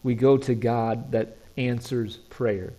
We 0.03 0.15
go 0.15 0.37
to 0.37 0.55
God 0.55 1.11
that 1.11 1.37
answers 1.55 2.17
prayer. 2.17 2.73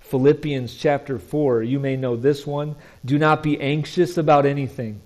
Philippians 0.00 0.74
chapter 0.74 1.18
4, 1.18 1.62
you 1.62 1.80
may 1.80 1.96
know 1.96 2.16
this 2.16 2.46
one. 2.46 2.76
Do 3.04 3.18
not 3.18 3.42
be 3.42 3.60
anxious 3.60 4.16
about 4.16 4.46
anything, 4.46 5.00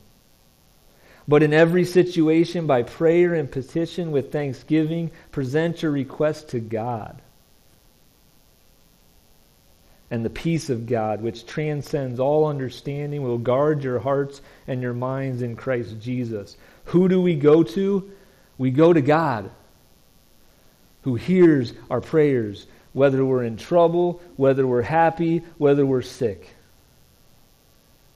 but 1.26 1.42
in 1.42 1.54
every 1.54 1.84
situation, 1.84 2.66
by 2.66 2.82
prayer 2.82 3.34
and 3.34 3.50
petition 3.50 4.10
with 4.10 4.32
thanksgiving, 4.32 5.10
present 5.30 5.82
your 5.82 5.92
request 5.92 6.50
to 6.50 6.60
God. 6.60 7.20
And 10.10 10.24
the 10.24 10.30
peace 10.30 10.70
of 10.70 10.86
God, 10.86 11.20
which 11.20 11.44
transcends 11.44 12.18
all 12.18 12.46
understanding, 12.46 13.22
will 13.22 13.38
guard 13.38 13.84
your 13.84 13.98
hearts 13.98 14.40
and 14.66 14.80
your 14.80 14.94
minds 14.94 15.42
in 15.42 15.54
Christ 15.54 16.00
Jesus. 16.00 16.56
Who 16.86 17.08
do 17.08 17.20
we 17.20 17.34
go 17.34 17.62
to? 17.62 18.10
We 18.56 18.70
go 18.70 18.92
to 18.92 19.02
God, 19.02 19.50
who 21.02 21.14
hears 21.14 21.74
our 21.90 22.00
prayers, 22.00 22.66
whether 22.94 23.24
we're 23.24 23.44
in 23.44 23.56
trouble, 23.56 24.20
whether 24.36 24.66
we're 24.66 24.82
happy, 24.82 25.42
whether 25.58 25.84
we're 25.84 26.02
sick. 26.02 26.54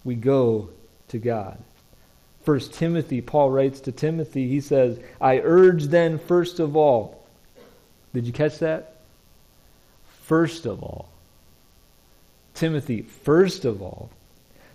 We 0.03 0.15
go 0.15 0.71
to 1.09 1.19
God. 1.19 1.59
First 2.45 2.73
Timothy, 2.73 3.21
Paul 3.21 3.51
writes 3.51 3.81
to 3.83 3.93
Timothy, 3.93 4.49
he 4.49 4.61
says, 4.61 4.99
I 5.21 5.39
urge 5.39 5.85
then, 5.85 6.19
first 6.19 6.59
of 6.59 6.75
all, 6.75 7.25
did 8.13 8.27
you 8.27 8.33
catch 8.33 8.59
that? 8.59 8.97
First 10.23 10.67
of 10.67 10.83
all, 10.83 11.12
Timothy, 12.55 13.03
first 13.03 13.65
of 13.65 13.83
all, 13.83 14.11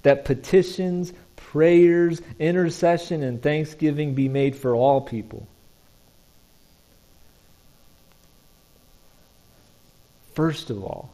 that 0.04 0.26
petitions, 0.26 1.14
prayers, 1.36 2.22
intercession, 2.40 3.24
and 3.24 3.42
thanksgiving 3.42 4.14
be 4.14 4.30
made 4.30 4.56
for 4.56 4.76
all 4.76 5.02
people. 5.02 5.48
First 10.34 10.70
of 10.70 10.84
all, 10.84 11.12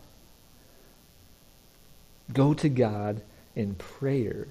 go 2.34 2.53
to 2.53 2.70
God 2.70 3.22
in 3.55 3.75
prayer. 3.75 4.48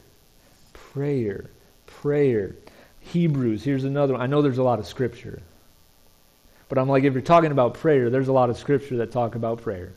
Prayer. 0.73 1.50
Prayer. 1.87 2.57
Hebrews, 3.00 3.62
here's 3.64 3.85
another 3.85 4.14
one. 4.14 4.23
I 4.23 4.26
know 4.26 4.40
there's 4.40 4.59
a 4.59 4.62
lot 4.62 4.78
of 4.78 4.87
scripture. 4.87 5.42
But 6.69 6.78
I'm 6.78 6.88
like, 6.88 7.04
if 7.04 7.12
you're 7.12 7.21
talking 7.21 7.52
about 7.52 7.75
prayer, 7.75 8.09
there's 8.09 8.28
a 8.28 8.33
lot 8.33 8.49
of 8.49 8.57
scripture 8.57 8.97
that 8.99 9.12
talk 9.12 9.35
about 9.35 9.61
prayer. 9.61 9.92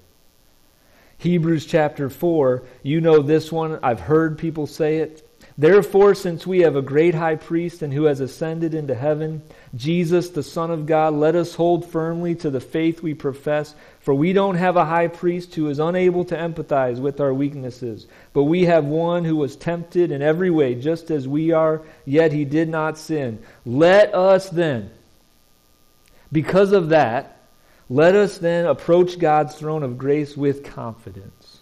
Hebrews 1.17 1.65
chapter 1.65 2.09
4, 2.09 2.63
you 2.83 3.01
know 3.01 3.21
this 3.21 3.51
one. 3.51 3.79
I've 3.81 4.01
heard 4.01 4.37
people 4.37 4.67
say 4.67 4.97
it. 4.97 5.21
Therefore, 5.57 6.15
since 6.15 6.45
we 6.45 6.59
have 6.59 6.75
a 6.75 6.81
great 6.81 7.15
high 7.15 7.37
priest 7.37 7.81
and 7.81 7.93
who 7.93 8.03
has 8.03 8.19
ascended 8.19 8.73
into 8.73 8.93
heaven, 8.93 9.41
Jesus, 9.73 10.29
the 10.29 10.43
Son 10.43 10.69
of 10.69 10.85
God, 10.85 11.13
let 11.13 11.33
us 11.33 11.55
hold 11.55 11.89
firmly 11.89 12.35
to 12.35 12.49
the 12.49 12.59
faith 12.59 13.01
we 13.01 13.13
profess. 13.13 13.73
For 14.01 14.13
we 14.13 14.33
don't 14.33 14.55
have 14.55 14.75
a 14.75 14.83
high 14.83 15.07
priest 15.07 15.55
who 15.55 15.69
is 15.69 15.79
unable 15.79 16.25
to 16.25 16.35
empathize 16.35 16.99
with 16.99 17.21
our 17.21 17.33
weaknesses, 17.33 18.05
but 18.33 18.43
we 18.43 18.65
have 18.65 18.83
one 18.83 19.23
who 19.23 19.37
was 19.37 19.55
tempted 19.55 20.11
in 20.11 20.21
every 20.21 20.49
way, 20.49 20.75
just 20.75 21.09
as 21.09 21.25
we 21.25 21.53
are, 21.53 21.81
yet 22.03 22.33
he 22.33 22.43
did 22.43 22.67
not 22.67 22.97
sin. 22.97 23.39
Let 23.65 24.13
us 24.13 24.49
then, 24.49 24.91
because 26.33 26.73
of 26.73 26.89
that, 26.89 27.34
let 27.89 28.15
us 28.15 28.37
then 28.37 28.65
approach 28.65 29.19
God's 29.19 29.55
throne 29.55 29.83
of 29.83 29.97
grace 29.97 30.35
with 30.35 30.63
confidence, 30.63 31.59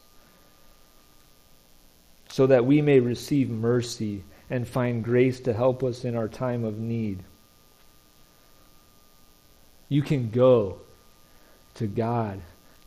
so 2.29 2.47
that 2.47 2.65
we 2.65 2.81
may 2.81 2.99
receive 2.99 3.49
mercy 3.49 4.23
and 4.49 4.67
find 4.67 5.03
grace 5.03 5.39
to 5.41 5.53
help 5.53 5.83
us 5.83 6.05
in 6.05 6.15
our 6.15 6.27
time 6.27 6.63
of 6.63 6.77
need. 6.77 7.19
You 9.89 10.01
can 10.01 10.29
go 10.29 10.79
to 11.75 11.87
God 11.87 12.41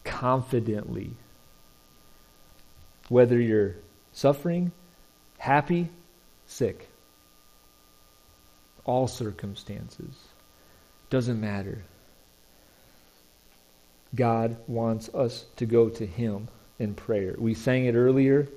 confidently, 0.05 1.11
whether 3.09 3.39
you're 3.41 3.77
suffering, 4.13 4.73
happy, 5.39 5.89
sick. 6.47 6.89
All 8.85 9.09
circumstances. 9.09 10.15
Doesn't 11.11 11.41
matter. 11.41 11.83
God 14.17 14.57
wants 14.67 15.09
us 15.15 15.45
to 15.57 15.67
go 15.67 15.89
to 15.91 16.07
Him 16.07 16.49
in 16.79 16.95
prayer. 16.95 17.35
We 17.39 17.55
sang 17.55 17.87
it 17.87 17.95
earlier. 17.95 18.49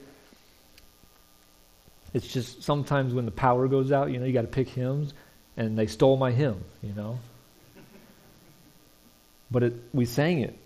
It's 2.13 2.28
just 2.28 2.63
sometimes 2.63 3.13
when 3.13 3.26
the 3.26 3.32
power 3.32 3.67
goes 3.67 3.91
out, 3.91 4.12
you 4.12 4.19
know, 4.19 4.26
you 4.26 4.34
got 4.34 4.41
to 4.41 4.48
pick 4.48 4.69
hymns, 4.69 5.13
and 5.58 5.78
they 5.78 5.88
stole 5.88 6.17
my 6.17 6.32
hymn, 6.32 6.63
you 6.82 6.93
know. 6.93 7.19
But 9.52 9.63
it, 9.63 9.74
we 9.93 10.06
sang 10.06 10.41
it. 10.41 10.58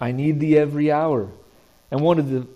I 0.00 0.12
need 0.12 0.40
thee 0.40 0.56
every 0.56 0.92
hour. 0.92 1.28
And 1.90 2.00
one 2.00 2.18
of 2.18 2.30
the 2.30 2.46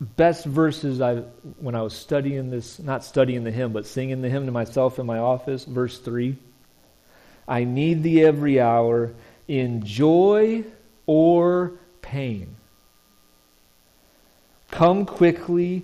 best 0.00 0.44
verses 0.44 1.00
I 1.00 1.16
when 1.58 1.74
I 1.74 1.82
was 1.82 1.94
studying 1.94 2.50
this, 2.50 2.78
not 2.78 3.04
studying 3.04 3.44
the 3.44 3.50
hymn, 3.50 3.72
but 3.72 3.86
singing 3.86 4.22
the 4.22 4.28
hymn 4.28 4.46
to 4.46 4.52
myself 4.52 4.98
in 4.98 5.06
my 5.06 5.18
office, 5.18 5.64
verse 5.64 5.98
3. 5.98 6.36
I 7.46 7.64
need 7.64 8.02
thee 8.02 8.24
every 8.24 8.60
hour 8.60 9.12
in 9.50 9.84
joy 9.84 10.62
or 11.06 11.72
pain. 12.02 12.54
Come 14.70 15.04
quickly, 15.04 15.82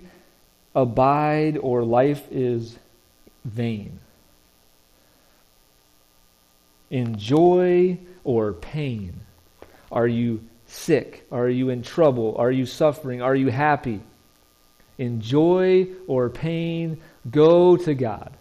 abide, 0.73 1.57
or 1.57 1.83
life 1.83 2.23
is 2.31 2.79
vain. 3.43 3.99
In 6.89 7.17
joy 7.17 7.97
or 8.23 8.53
pain. 8.53 9.19
Are 9.91 10.07
you 10.07 10.45
sick? 10.67 11.27
Are 11.29 11.49
you 11.49 11.67
in 11.67 11.83
trouble? 11.83 12.37
Are 12.37 12.51
you 12.51 12.65
suffering? 12.65 13.21
Are 13.21 13.35
you 13.35 13.49
happy? 13.49 13.99
In 14.97 15.19
joy 15.19 15.89
or 16.07 16.29
pain, 16.29 17.01
go 17.29 17.75
to 17.75 17.93
God. 17.93 18.31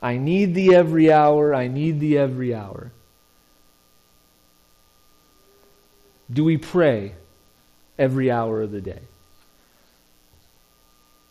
I 0.00 0.16
need 0.16 0.54
thee 0.54 0.74
every 0.74 1.12
hour. 1.12 1.54
I 1.54 1.68
need 1.68 2.00
thee 2.00 2.16
every 2.16 2.54
hour. 2.54 2.92
Do 6.32 6.44
we 6.44 6.56
pray 6.56 7.14
every 7.98 8.30
hour 8.30 8.62
of 8.62 8.72
the 8.72 8.80
day? 8.80 9.00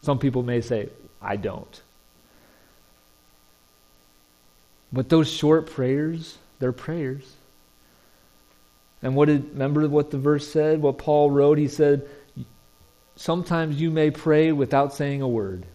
Some 0.02 0.20
people 0.20 0.44
may 0.44 0.62
say, 0.62 0.90
I 1.22 1.36
don't. 1.36 1.82
But 4.94 5.10
those 5.10 5.30
short 5.30 5.72
prayers, 5.72 6.38
they're 6.60 6.72
prayers. 6.72 7.30
And 9.02 9.16
what 9.16 9.26
did 9.26 9.52
remember 9.52 9.88
what 9.90 10.12
the 10.12 10.18
verse 10.18 10.48
said? 10.48 10.82
What 10.82 10.98
Paul 10.98 11.30
wrote? 11.30 11.58
He 11.58 11.68
said, 11.68 12.08
Sometimes 13.16 13.80
you 13.80 13.92
may 13.92 14.12
pray 14.12 14.52
without 14.52 14.94
saying 14.94 15.22
a 15.22 15.28
word. 15.28 15.66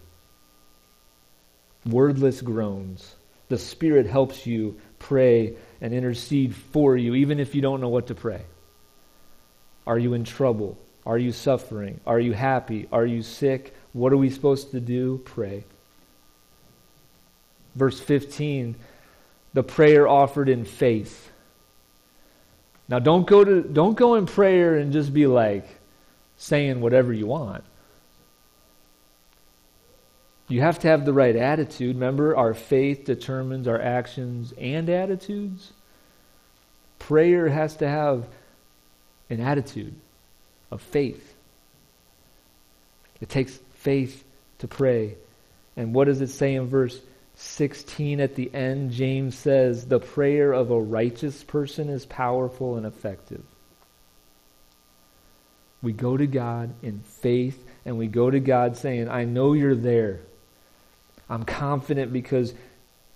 Wordless 1.85 2.41
groans. 2.41 3.15
The 3.49 3.57
Spirit 3.57 4.05
helps 4.05 4.45
you 4.45 4.79
pray 4.99 5.55
and 5.81 5.93
intercede 5.93 6.55
for 6.55 6.95
you, 6.95 7.15
even 7.15 7.39
if 7.39 7.53
you 7.55 7.61
don't 7.61 7.81
know 7.81 7.89
what 7.89 8.07
to 8.07 8.15
pray. 8.15 8.41
Are 9.85 9.97
you 9.97 10.13
in 10.13 10.23
trouble? 10.23 10.77
Are 11.05 11.17
you 11.17 11.31
suffering? 11.31 11.99
Are 12.05 12.19
you 12.19 12.33
happy? 12.33 12.87
Are 12.91 13.05
you 13.05 13.23
sick? 13.23 13.75
What 13.93 14.13
are 14.13 14.17
we 14.17 14.29
supposed 14.29 14.71
to 14.71 14.79
do? 14.79 15.21
Pray. 15.25 15.63
Verse 17.75 17.99
15, 17.99 18.75
the 19.53 19.63
prayer 19.63 20.07
offered 20.07 20.49
in 20.49 20.65
faith. 20.65 21.31
Now 22.87 22.99
don't 22.99 23.25
go 23.25 23.43
to 23.43 23.61
don't 23.61 23.97
go 23.97 24.15
in 24.15 24.25
prayer 24.25 24.75
and 24.75 24.91
just 24.91 25.13
be 25.13 25.25
like 25.25 25.65
saying 26.37 26.81
whatever 26.81 27.13
you 27.13 27.27
want. 27.27 27.63
You 30.49 30.59
have 30.59 30.79
to 30.79 30.89
have 30.89 31.05
the 31.05 31.13
right 31.13 31.35
attitude. 31.35 31.95
Remember, 31.95 32.35
our 32.35 32.53
faith 32.53 33.05
determines 33.05 33.69
our 33.69 33.79
actions 33.79 34.53
and 34.57 34.89
attitudes. 34.89 35.71
Prayer 36.99 37.47
has 37.47 37.77
to 37.77 37.87
have 37.87 38.27
an 39.31 39.41
attitude 39.41 39.95
of 40.69 40.81
faith. 40.81 41.35
It 43.19 43.29
takes 43.29 43.57
faith 43.75 44.23
to 44.59 44.67
pray. 44.67 45.15
And 45.75 45.95
what 45.95 46.05
does 46.05 46.21
it 46.21 46.29
say 46.29 46.55
in 46.55 46.67
verse 46.67 46.99
16 47.35 48.19
at 48.19 48.35
the 48.35 48.53
end? 48.53 48.91
James 48.91 49.35
says, 49.35 49.85
The 49.85 49.99
prayer 49.99 50.51
of 50.51 50.69
a 50.69 50.79
righteous 50.79 51.43
person 51.43 51.89
is 51.89 52.05
powerful 52.05 52.75
and 52.77 52.85
effective. 52.85 53.43
We 55.81 55.93
go 55.93 56.15
to 56.15 56.27
God 56.27 56.73
in 56.83 56.99
faith 56.99 57.63
and 57.85 57.97
we 57.97 58.07
go 58.07 58.29
to 58.29 58.39
God 58.39 58.77
saying, 58.77 59.09
I 59.09 59.23
know 59.23 59.53
you're 59.53 59.75
there. 59.75 60.19
I'm 61.29 61.43
confident 61.43 62.11
because 62.13 62.53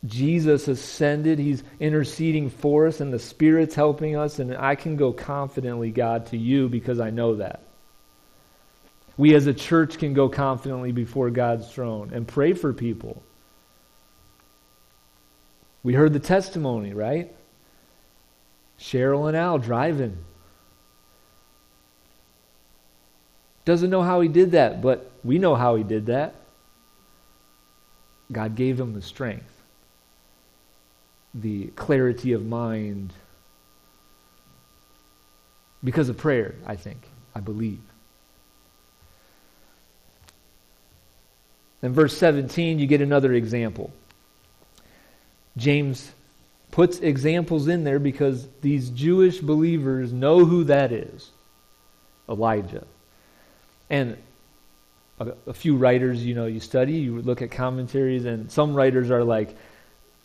Jesus 0.06 0.68
ascended. 0.68 1.40
He's 1.40 1.64
interceding 1.80 2.50
for 2.50 2.88
us, 2.88 3.00
and 3.00 3.14
the 3.14 3.20
Spirit's 3.20 3.76
helping 3.76 4.16
us. 4.16 4.40
And 4.40 4.56
I 4.56 4.76
can 4.76 4.96
go 4.96 5.14
confidently, 5.14 5.92
God, 5.92 6.28
to 6.28 6.38
you 6.38 6.70
because 6.70 7.00
I 7.00 7.10
know 7.10 7.36
that. 7.36 7.62
We 9.18 9.34
as 9.36 9.48
a 9.48 9.54
church 9.54 9.98
can 9.98 10.14
go 10.14 10.28
confidently 10.28 10.92
before 10.92 11.30
God's 11.30 11.72
throne 11.72 12.12
and 12.14 12.28
pray 12.28 12.54
for 12.54 12.74
people. 12.74 13.24
We 15.84 15.94
heard 15.94 16.14
the 16.14 16.20
testimony, 16.20 16.94
right? 16.94 17.32
Cheryl 18.80 19.28
and 19.28 19.38
Al 19.38 19.58
driving. 19.58 20.18
Doesn't 23.64 23.90
know 23.90 24.02
how 24.02 24.22
he 24.22 24.28
did 24.28 24.52
that, 24.52 24.82
but 24.82 25.10
we 25.24 25.40
know 25.40 25.56
how 25.56 25.76
he 25.76 25.84
did 25.84 26.08
that. 26.08 26.36
God 28.32 28.56
gave 28.56 28.80
him 28.80 28.94
the 28.94 29.02
strength, 29.02 29.55
the 31.36 31.68
clarity 31.76 32.34
of 32.34 32.46
mind, 32.46 33.14
because 35.84 36.10
of 36.10 36.18
prayer, 36.18 36.56
I 36.66 36.76
think, 36.76 37.08
I 37.36 37.42
believe. 37.42 37.82
In 41.84 41.94
verse 41.94 42.18
17, 42.18 42.80
you 42.80 42.88
get 42.88 43.02
another 43.02 43.34
example. 43.34 43.94
James 45.58 46.12
puts 46.72 47.00
examples 47.00 47.68
in 47.68 47.84
there 47.84 48.00
because 48.00 48.48
these 48.62 48.90
Jewish 48.90 49.40
believers 49.40 50.12
know 50.12 50.46
who 50.46 50.64
that 50.66 50.92
is 50.92 51.30
Elijah. 52.28 52.86
And 53.90 54.18
a, 55.20 55.34
a, 55.48 55.54
few 55.54 55.78
writers, 55.78 56.26
you 56.26 56.34
know, 56.34 56.48
you 56.48 56.60
study, 56.60 56.94
you 56.94 57.22
look 57.22 57.42
at 57.42 57.52
commentaries, 57.52 58.26
and 58.26 58.52
some 58.52 58.74
writers 58.74 59.12
are 59.12 59.24
like, 59.24 59.56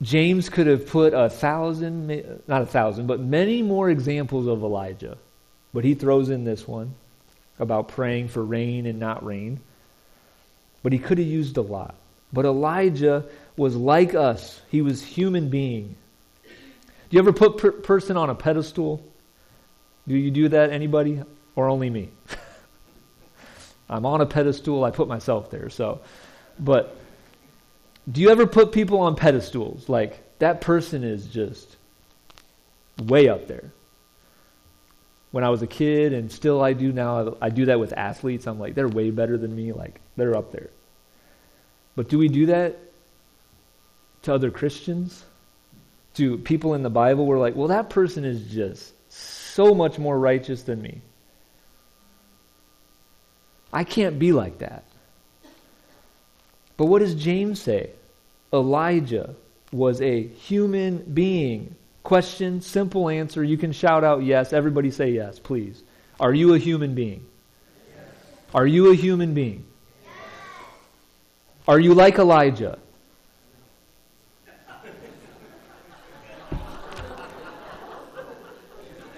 James 0.03 0.49
could 0.49 0.67
have 0.67 0.87
put 0.87 1.13
a 1.13 1.29
thousand, 1.29 2.09
not 2.47 2.63
a 2.63 2.67
thousand, 2.67 3.07
but 3.07 3.21
many 3.21 3.63
more 3.63 3.91
examples 3.91 4.47
of 4.47 4.63
Elijah. 4.63 5.19
But 5.75 5.85
he 5.85 5.95
throws 5.95 6.31
in 6.31 6.45
this 6.45 6.67
one 6.67 6.95
about 7.59 7.89
praying 7.89 8.29
for 8.29 8.43
rain 8.43 8.87
and 8.87 8.99
not 8.99 9.25
rain. 9.25 9.61
But 10.83 10.93
he 10.93 10.99
could 10.99 11.19
have 11.19 11.27
used 11.27 11.59
a 11.59 11.63
lot. 11.63 11.95
But 12.33 12.47
Elijah 12.47 13.27
was 13.57 13.77
like 13.77 14.15
us. 14.15 14.61
He 14.71 14.83
was 14.83 15.05
human 15.05 15.51
being. 15.51 15.95
Do 16.45 17.17
you 17.17 17.19
ever 17.19 17.33
put 17.33 17.59
per- 17.59 17.73
person 17.73 18.17
on 18.17 18.31
a 18.31 18.35
pedestal? 18.35 19.05
Do 20.09 20.17
you 20.17 20.31
do 20.31 20.49
that 20.49 20.71
anybody 20.71 21.23
or 21.57 21.69
only 21.69 21.91
me? 21.91 22.11
I'm 23.91 24.07
on 24.07 24.21
a 24.21 24.27
pedestal, 24.27 24.85
I 24.85 24.93
put 24.93 25.09
myself 25.09 25.51
there. 25.51 25.69
So, 25.69 26.01
but 26.59 26.97
do 28.11 28.21
you 28.21 28.31
ever 28.31 28.47
put 28.47 28.73
people 28.73 29.01
on 29.01 29.15
pedestals 29.15 29.89
like 29.89 30.23
that 30.39 30.61
person 30.61 31.05
is 31.05 31.27
just 31.27 31.77
way 32.99 33.29
up 33.29 33.47
there? 33.47 33.73
when 35.31 35.45
I 35.45 35.49
was 35.49 35.63
a 35.63 35.67
kid, 35.67 36.13
and 36.13 36.31
still 36.31 36.63
I 36.63 36.73
do 36.73 36.93
now. 36.93 37.37
I 37.41 37.51
do 37.51 37.67
that 37.67 37.79
with 37.79 37.93
athletes. 37.93 38.47
I'm 38.47 38.59
like, 38.59 38.75
they're 38.75 38.89
way 38.89 39.11
better 39.11 39.39
than 39.39 39.55
me. 39.55 39.73
Like, 39.73 40.01
they're 40.17 40.37
up 40.37 40.51
there. 40.53 40.71
But 41.95 42.09
do 42.09 42.19
we 42.19 42.29
do 42.29 42.47
that 42.47 42.79
to 44.23 44.35
other 44.35 44.51
Christians? 44.51 45.25
To 46.15 46.39
people 46.39 46.75
in 46.75 46.83
the 46.83 46.91
Bible? 46.91 47.27
We're 47.27 47.39
like, 47.39 47.55
well, 47.55 47.69
that 47.69 47.91
person 47.91 48.25
is 48.25 48.51
just 48.53 48.93
so 49.13 49.75
much 49.75 49.99
more 49.99 50.19
righteous 50.19 50.63
than 50.63 50.83
me. 50.83 51.01
I 53.73 53.85
can't 53.85 54.19
be 54.19 54.33
like 54.33 54.59
that. 54.59 54.83
But 56.77 56.87
what 56.87 56.99
does 57.01 57.15
James 57.15 57.61
say? 57.61 57.91
Elijah 58.53 59.35
was 59.73 60.01
a 60.01 60.27
human 60.27 60.99
being 60.99 61.77
Question, 62.03 62.63
simple 62.63 63.09
answer. 63.09 63.45
You 63.45 63.59
can 63.59 63.73
shout 63.73 64.05
out 64.05 64.23
yes. 64.23 64.53
Everybody 64.53 64.91
say 64.91 65.11
yes, 65.11 65.39
please. 65.39 65.83
Are 66.19 66.33
you 66.33 66.55
a 66.55 66.59
human 66.59 66.95
being? 66.95 67.27
Yes. 67.89 68.07
Are 68.55 68.67
you 68.67 68.91
a 68.91 68.97
human 68.97 69.35
being? 69.35 69.67
Yes. 70.05 70.15
Are 71.69 71.79
you 71.79 71.95
like 71.95 72.19
Elijah? 72.19 72.79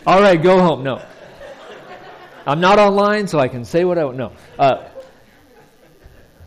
All 0.05 0.21
right, 0.21 0.43
go 0.43 0.59
home. 0.59 0.83
No. 0.83 1.01
I'm 2.45 2.61
not 2.61 2.81
online, 2.81 3.29
so 3.29 3.39
I 3.39 3.47
can 3.47 3.65
say 3.65 3.85
what 3.85 3.99
I 3.99 4.05
want. 4.05 4.17
No. 4.17 4.33
Uh, 4.59 4.89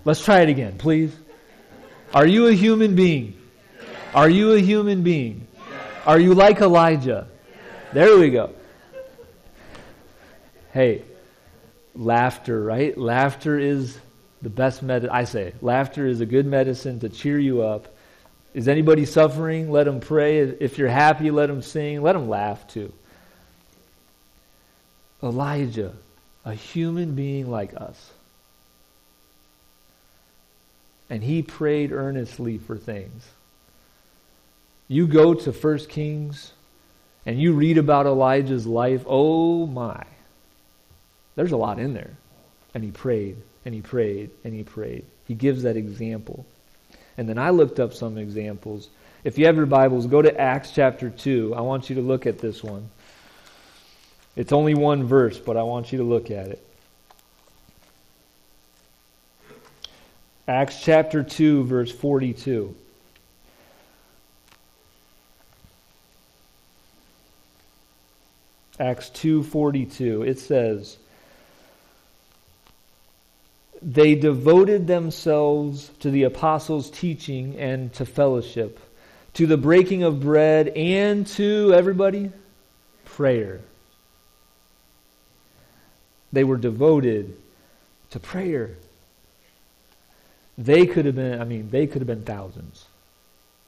let's 0.04 0.24
try 0.24 0.42
it 0.42 0.50
again, 0.50 0.78
please. 0.78 1.16
Are 2.16 2.26
you 2.26 2.48
a 2.48 2.54
human 2.54 2.96
being? 2.96 3.38
Are 4.14 4.30
you 4.30 4.54
a 4.54 4.60
human 4.60 5.04
being? 5.04 5.48
Are 6.06 6.18
you 6.18 6.34
like 6.34 6.62
Elijah? 6.62 7.28
There 7.92 8.18
we 8.18 8.30
go. 8.30 8.56
Hey, 10.72 11.04
laughter, 11.94 12.64
right? 12.64 12.98
Laughter 12.98 13.60
is 13.60 14.00
the 14.42 14.50
best 14.50 14.82
medicine. 14.82 15.14
I 15.14 15.26
say, 15.26 15.56
laughter 15.62 16.08
is 16.08 16.22
a 16.22 16.26
good 16.26 16.46
medicine 16.46 17.02
to 17.02 17.10
cheer 17.10 17.38
you 17.38 17.64
up. 17.64 17.94
Is 18.54 18.70
anybody 18.70 19.04
suffering? 19.04 19.70
Let 19.70 19.84
them 19.84 20.00
pray. 20.00 20.40
If 20.40 20.78
you're 20.78 20.88
happy, 20.88 21.32
let 21.32 21.48
them 21.48 21.62
sing. 21.62 22.02
Let 22.02 22.14
them 22.14 22.30
laugh 22.30 22.66
too. 22.70 22.94
Elijah, 25.22 25.92
a 26.46 26.54
human 26.54 27.14
being 27.14 27.52
like 27.52 27.74
us. 27.76 28.12
And 31.10 31.24
he 31.24 31.42
prayed 31.42 31.92
earnestly 31.92 32.58
for 32.58 32.78
things. 32.78 33.28
You 34.88 35.08
go 35.08 35.34
to 35.34 35.52
1 35.52 35.78
Kings 35.90 36.52
and 37.26 37.40
you 37.40 37.54
read 37.54 37.78
about 37.78 38.06
Elijah's 38.06 38.66
life. 38.66 39.04
Oh 39.08 39.66
my. 39.66 40.04
There's 41.36 41.52
a 41.52 41.58
lot 41.58 41.80
in 41.80 41.94
there. 41.94 42.12
And 42.74 42.84
he 42.84 42.92
prayed, 42.92 43.38
and 43.64 43.74
he 43.74 43.82
prayed, 43.82 44.32
and 44.44 44.54
he 44.54 44.64
prayed. 44.64 45.06
He 45.28 45.34
gives 45.34 45.64
that 45.64 45.78
example. 45.78 46.46
And 47.18 47.28
then 47.28 47.38
I 47.38 47.50
looked 47.52 47.80
up 47.80 47.94
some 47.94 48.18
examples. 48.18 48.90
If 49.24 49.38
you 49.38 49.46
have 49.46 49.56
your 49.56 49.66
Bibles, 49.66 50.08
go 50.08 50.22
to 50.22 50.40
Acts 50.40 50.72
chapter 50.72 51.10
2. 51.10 51.56
I 51.56 51.62
want 51.62 51.90
you 51.90 51.96
to 51.96 52.02
look 52.02 52.26
at 52.26 52.40
this 52.40 52.64
one. 52.64 52.90
It's 54.36 54.52
only 54.52 54.76
one 54.76 55.06
verse, 55.06 55.40
but 55.40 55.56
I 55.56 55.64
want 55.64 55.92
you 55.92 56.00
to 56.00 56.04
look 56.04 56.30
at 56.30 56.48
it. 56.48 56.62
Acts 60.48 60.82
chapter 60.82 61.24
2, 61.24 61.64
verse 61.64 61.92
42. 61.92 62.76
Acts 68.80 69.10
2:42 69.12 70.28
it 70.28 70.38
says 70.38 70.98
they 73.82 74.16
devoted 74.16 74.88
themselves 74.88 75.92
to 76.00 76.10
the 76.10 76.24
apostles' 76.24 76.90
teaching 76.90 77.58
and 77.58 77.94
to 77.94 78.06
fellowship, 78.06 78.80
to 79.34 79.46
the 79.46 79.58
breaking 79.58 80.04
of 80.04 80.20
bread 80.20 80.70
and 80.70 81.28
to 81.28 81.72
everybody 81.74 82.32
prayer. 83.06 83.62
They 86.34 86.44
were 86.44 86.58
devoted 86.58 87.38
to 88.10 88.20
prayer. 88.20 88.76
They 90.58 90.86
could 90.86 91.06
have 91.06 91.16
been, 91.16 91.42
I 91.42 91.44
mean, 91.44 91.70
they 91.70 91.88
could 91.88 92.02
have 92.02 92.08
been 92.08 92.24
thousands. 92.24 92.86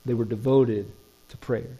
They 0.06 0.14
were 0.14 0.26
devoted 0.26 0.92
to 1.30 1.38
prayer. 1.38 1.78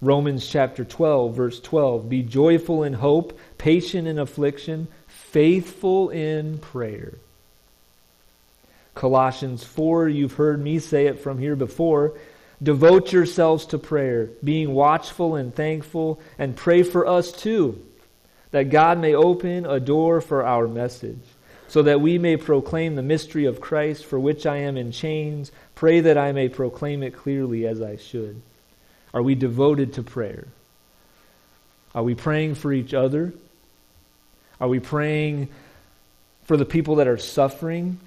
Romans 0.00 0.46
chapter 0.48 0.84
12, 0.84 1.36
verse 1.36 1.60
12. 1.60 2.08
Be 2.08 2.22
joyful 2.22 2.82
in 2.82 2.94
hope, 2.94 3.38
patient 3.58 4.08
in 4.08 4.18
affliction, 4.18 4.88
faithful 5.06 6.10
in 6.10 6.58
prayer. 6.58 7.14
Colossians 8.94 9.62
4, 9.64 10.08
you've 10.08 10.34
heard 10.34 10.60
me 10.60 10.78
say 10.78 11.06
it 11.06 11.20
from 11.20 11.38
here 11.38 11.56
before. 11.56 12.14
Devote 12.62 13.12
yourselves 13.12 13.66
to 13.66 13.78
prayer, 13.78 14.28
being 14.42 14.72
watchful 14.72 15.36
and 15.36 15.54
thankful, 15.54 16.20
and 16.38 16.56
pray 16.56 16.82
for 16.82 17.06
us 17.06 17.32
too, 17.32 17.84
that 18.50 18.70
God 18.70 18.98
may 18.98 19.14
open 19.14 19.66
a 19.66 19.80
door 19.80 20.20
for 20.20 20.44
our 20.44 20.68
message, 20.68 21.18
so 21.72 21.80
that 21.80 22.02
we 22.02 22.18
may 22.18 22.36
proclaim 22.36 22.96
the 22.96 23.02
mystery 23.02 23.46
of 23.46 23.58
Christ, 23.58 24.04
for 24.04 24.20
which 24.20 24.44
I 24.44 24.58
am 24.58 24.76
in 24.76 24.92
chains. 24.92 25.50
Pray 25.74 26.00
that 26.00 26.18
I 26.18 26.32
may 26.32 26.50
proclaim 26.50 27.02
it 27.02 27.16
clearly 27.16 27.66
as 27.66 27.80
I 27.80 27.96
should. 27.96 28.42
Are 29.14 29.22
we 29.22 29.34
devoted 29.34 29.94
to 29.94 30.02
prayer? 30.02 30.48
Are 31.94 32.02
we 32.02 32.14
praying 32.14 32.56
for 32.56 32.74
each 32.74 32.92
other? 32.92 33.32
Are 34.60 34.68
we 34.68 34.80
praying 34.80 35.48
for 36.42 36.58
the 36.58 36.66
people 36.66 36.96
that 36.96 37.08
are 37.08 37.16
suffering? 37.16 37.98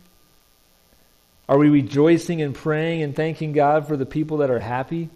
Are 1.50 1.58
we 1.58 1.70
rejoicing 1.70 2.44
and 2.44 2.54
praying 2.54 3.02
and 3.02 3.16
thanking 3.16 3.54
God 3.54 3.88
for 3.88 3.98
the 3.98 4.06
people 4.06 4.38
that 4.38 4.52
are 4.52 4.60
happy? 4.60 5.10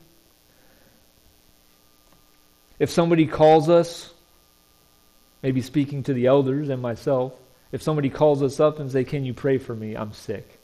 If 2.79 2.89
somebody 2.89 3.27
calls 3.27 3.69
us, 3.69 4.12
maybe 5.43 5.62
speaking 5.62 6.01
to 6.05 6.13
the 6.15 6.25
elders 6.25 6.69
and 6.69 6.81
myself, 6.81 7.33
if 7.71 7.82
somebody 7.82 8.10
calls 8.10 8.41
us 8.41 8.60
up 8.60 8.79
and 8.79 8.91
say, 8.91 9.03
"Can 9.03 9.25
you 9.25 9.34
pray 9.34 9.58
for 9.58 9.75
me? 9.75 9.95
I'm 9.95 10.13
sick." 10.13 10.60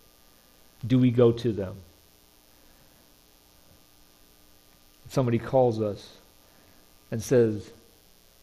Do 0.86 1.00
we 1.00 1.12
go 1.12 1.32
to 1.32 1.52
them? 1.52 1.78
If 5.06 5.14
somebody 5.14 5.40
calls 5.40 5.82
us 5.82 6.18
and 7.12 7.22
says, 7.22 7.72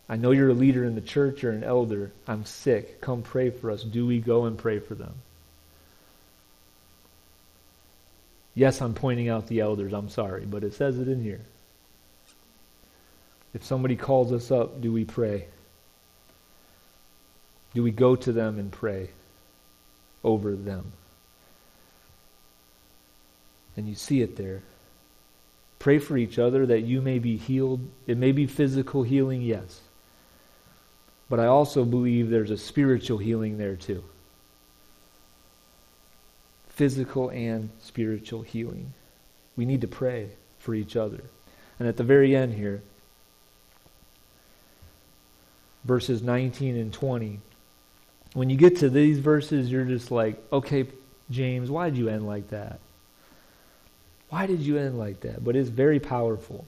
I 0.09 0.17
know 0.17 0.31
you're 0.31 0.51
a 0.51 0.55
leader 0.55 0.85
in 0.85 0.95
the 0.95 1.01
church 1.01 1.43
or 1.43 1.53
an 1.53 1.65
elder. 1.65 2.11
I'm 2.27 2.45
sick. 2.45 3.01
Come 3.01 3.23
pray 3.23 3.51
for 3.51 3.71
us. 3.71 3.83
Do 3.83 4.07
we 4.07 4.19
go 4.21 4.45
and 4.45 4.59
pray 4.59 4.79
for 4.79 4.95
them? 4.95 5.15
Yes, 8.55 8.83
I'm 8.83 8.93
pointing 8.93 9.31
out 9.31 9.47
the 9.47 9.61
elders, 9.61 9.95
I'm 9.95 10.11
sorry, 10.11 10.45
but 10.45 10.63
it 10.65 10.75
says 10.75 10.99
it 10.99 11.09
in 11.09 11.23
here. 11.23 11.41
If 13.55 13.65
somebody 13.65 13.97
calls 13.97 14.33
us 14.33 14.51
up, 14.51 14.83
do 14.83 14.93
we 14.93 15.07
pray? 15.07 15.47
Do 17.75 17.83
we 17.83 17.91
go 17.91 18.17
to 18.17 18.33
them 18.33 18.59
and 18.59 18.71
pray 18.71 19.11
over 20.23 20.55
them? 20.55 20.93
And 23.77 23.89
you 23.89 23.95
see 23.95 24.21
it 24.21 24.37
there. 24.37 24.63
Pray 25.79 25.99
for 25.99 26.17
each 26.17 26.39
other 26.39 26.67
that 26.67 26.83
you 26.83 27.01
may 27.01 27.19
be 27.19 27.37
healed. 27.37 27.81
It 28.07 28.19
may 28.19 28.33
be 28.33 28.47
physical 28.47 29.03
healing, 29.03 29.43
yes. 29.43 29.81
But 31.29 31.41
I 31.41 31.47
also 31.47 31.85
believe 31.85 32.29
there's 32.29 32.51
a 32.51 32.59
spiritual 32.59 33.19
healing 33.19 33.57
there 33.57 33.77
too. 33.77 34.05
Physical 36.69 37.31
and 37.31 37.71
spiritual 37.81 38.43
healing. 38.43 38.93
We 39.57 39.65
need 39.65 39.81
to 39.81 39.89
pray 39.89 40.29
for 40.59 40.75
each 40.75 40.95
other. 40.95 41.23
And 41.79 41.89
at 41.89 41.97
the 41.97 42.05
very 42.05 42.37
end 42.37 42.55
here, 42.55 42.83
verses 45.85 46.23
19 46.23 46.77
and 46.77 46.93
20, 46.93 47.41
when 48.35 48.51
you 48.51 48.57
get 48.57 48.79
to 48.79 48.89
these 48.89 49.19
verses, 49.19 49.71
you're 49.71 49.85
just 49.85 50.11
like, 50.11 50.43
okay, 50.53 50.87
James, 51.31 51.71
why 51.71 51.91
did 51.91 51.99
you 51.99 52.09
end 52.09 52.27
like 52.27 52.49
that? 52.51 52.81
Why 54.31 54.47
did 54.47 54.61
you 54.61 54.79
end 54.79 54.99
like 54.99 55.21
that? 55.21 55.45
But 55.45 55.57
it's 55.57 55.69
very 55.69 56.01
powerful. 56.01 56.65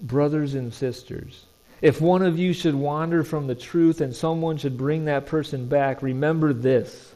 Brothers 0.00 0.54
and 0.54 0.72
sisters, 0.72 1.44
if 1.82 2.00
one 2.00 2.22
of 2.22 2.38
you 2.38 2.52
should 2.54 2.74
wander 2.74 3.22
from 3.22 3.46
the 3.46 3.54
truth 3.54 4.00
and 4.00 4.16
someone 4.16 4.56
should 4.56 4.78
bring 4.78 5.04
that 5.04 5.26
person 5.26 5.68
back, 5.68 6.02
remember 6.02 6.52
this. 6.52 7.14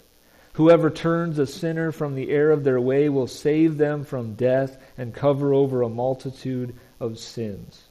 Whoever 0.55 0.91
turns 0.91 1.39
a 1.39 1.47
sinner 1.47 1.93
from 1.93 2.15
the 2.15 2.31
error 2.31 2.51
of 2.51 2.65
their 2.65 2.81
way 2.81 3.09
will 3.09 3.27
save 3.27 3.79
them 3.79 4.05
from 4.05 4.35
death 4.35 4.77
and 4.99 5.15
cover 5.15 5.55
over 5.55 5.81
a 5.81 5.89
multitude 5.89 6.75
of 6.99 7.19
sins. 7.19 7.85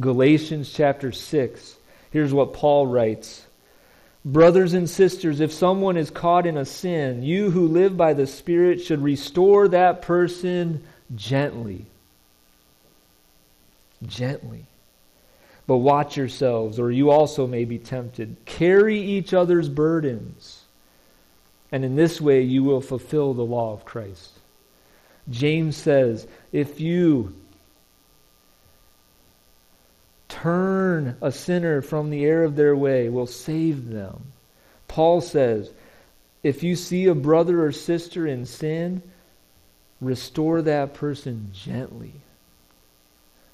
Galatians 0.00 0.72
chapter 0.72 1.12
6. 1.12 1.75
Here's 2.16 2.32
what 2.32 2.54
Paul 2.54 2.86
writes 2.86 3.46
Brothers 4.24 4.72
and 4.72 4.88
sisters, 4.88 5.40
if 5.40 5.52
someone 5.52 5.98
is 5.98 6.08
caught 6.08 6.46
in 6.46 6.56
a 6.56 6.64
sin, 6.64 7.22
you 7.22 7.50
who 7.50 7.68
live 7.68 7.94
by 7.94 8.14
the 8.14 8.26
Spirit 8.26 8.80
should 8.80 9.02
restore 9.02 9.68
that 9.68 10.00
person 10.00 10.82
gently. 11.14 11.84
Gently. 14.06 14.64
But 15.66 15.76
watch 15.76 16.16
yourselves, 16.16 16.80
or 16.80 16.90
you 16.90 17.10
also 17.10 17.46
may 17.46 17.66
be 17.66 17.78
tempted. 17.78 18.34
Carry 18.46 18.98
each 18.98 19.34
other's 19.34 19.68
burdens, 19.68 20.62
and 21.70 21.84
in 21.84 21.96
this 21.96 22.18
way 22.18 22.40
you 22.40 22.64
will 22.64 22.80
fulfill 22.80 23.34
the 23.34 23.42
law 23.42 23.74
of 23.74 23.84
Christ. 23.84 24.30
James 25.28 25.76
says, 25.76 26.26
if 26.50 26.80
you 26.80 27.34
turn 30.46 31.16
a 31.22 31.32
sinner 31.32 31.82
from 31.82 32.08
the 32.08 32.24
error 32.24 32.44
of 32.44 32.54
their 32.54 32.76
way 32.76 33.08
will 33.08 33.26
save 33.26 33.88
them. 33.88 34.32
Paul 34.86 35.20
says, 35.20 35.72
if 36.44 36.62
you 36.62 36.76
see 36.76 37.06
a 37.06 37.16
brother 37.16 37.64
or 37.64 37.72
sister 37.72 38.28
in 38.28 38.46
sin, 38.46 39.02
restore 40.00 40.62
that 40.62 40.94
person 40.94 41.50
gently. 41.52 42.12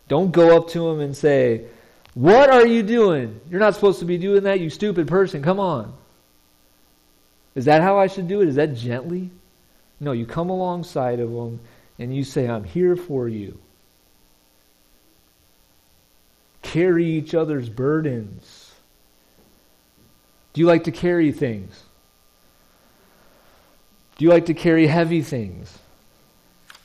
Don't 0.08 0.32
go 0.32 0.54
up 0.54 0.68
to 0.70 0.86
him 0.86 1.00
and 1.00 1.16
say, 1.16 1.64
What 2.12 2.50
are 2.50 2.66
you 2.66 2.82
doing? 2.82 3.40
You're 3.48 3.60
not 3.60 3.74
supposed 3.74 4.00
to 4.00 4.04
be 4.04 4.18
doing 4.18 4.42
that, 4.42 4.60
you 4.60 4.68
stupid 4.68 5.08
person. 5.08 5.42
Come 5.42 5.60
on. 5.60 5.94
Is 7.54 7.64
that 7.64 7.80
how 7.80 7.98
I 7.98 8.08
should 8.08 8.28
do 8.28 8.42
it? 8.42 8.48
Is 8.48 8.56
that 8.56 8.74
gently? 8.74 9.30
No, 9.98 10.12
you 10.12 10.26
come 10.26 10.50
alongside 10.50 11.20
of 11.20 11.32
them 11.32 11.60
and 11.98 12.14
you 12.14 12.22
say, 12.22 12.46
I'm 12.46 12.64
here 12.64 12.96
for 12.96 13.28
you 13.28 13.58
carry 16.72 17.04
each 17.04 17.34
other's 17.34 17.68
burdens? 17.68 18.72
Do 20.54 20.62
you 20.62 20.66
like 20.66 20.84
to 20.84 20.90
carry 20.90 21.30
things? 21.30 21.82
Do 24.16 24.24
you 24.24 24.30
like 24.30 24.46
to 24.46 24.54
carry 24.54 24.86
heavy 24.86 25.20
things? 25.20 25.78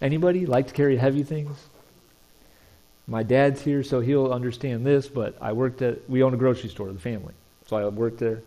Anybody 0.02 0.46
like 0.46 0.68
to 0.68 0.74
carry 0.74 0.98
heavy 0.98 1.24
things? 1.24 1.58
My 3.08 3.24
dad's 3.24 3.62
here, 3.62 3.82
so 3.82 4.02
he'll 4.02 4.34
understand 4.34 4.86
this, 4.86 5.08
but 5.08 5.38
I 5.40 5.54
worked 5.54 5.82
at, 5.82 6.10
we 6.10 6.22
own 6.22 6.34
a 6.34 6.38
grocery 6.38 6.70
store, 6.70 6.92
the 6.92 7.00
family. 7.00 7.34
So 7.68 7.78
I 7.78 7.88
worked 7.88 8.20
there. 8.20 8.42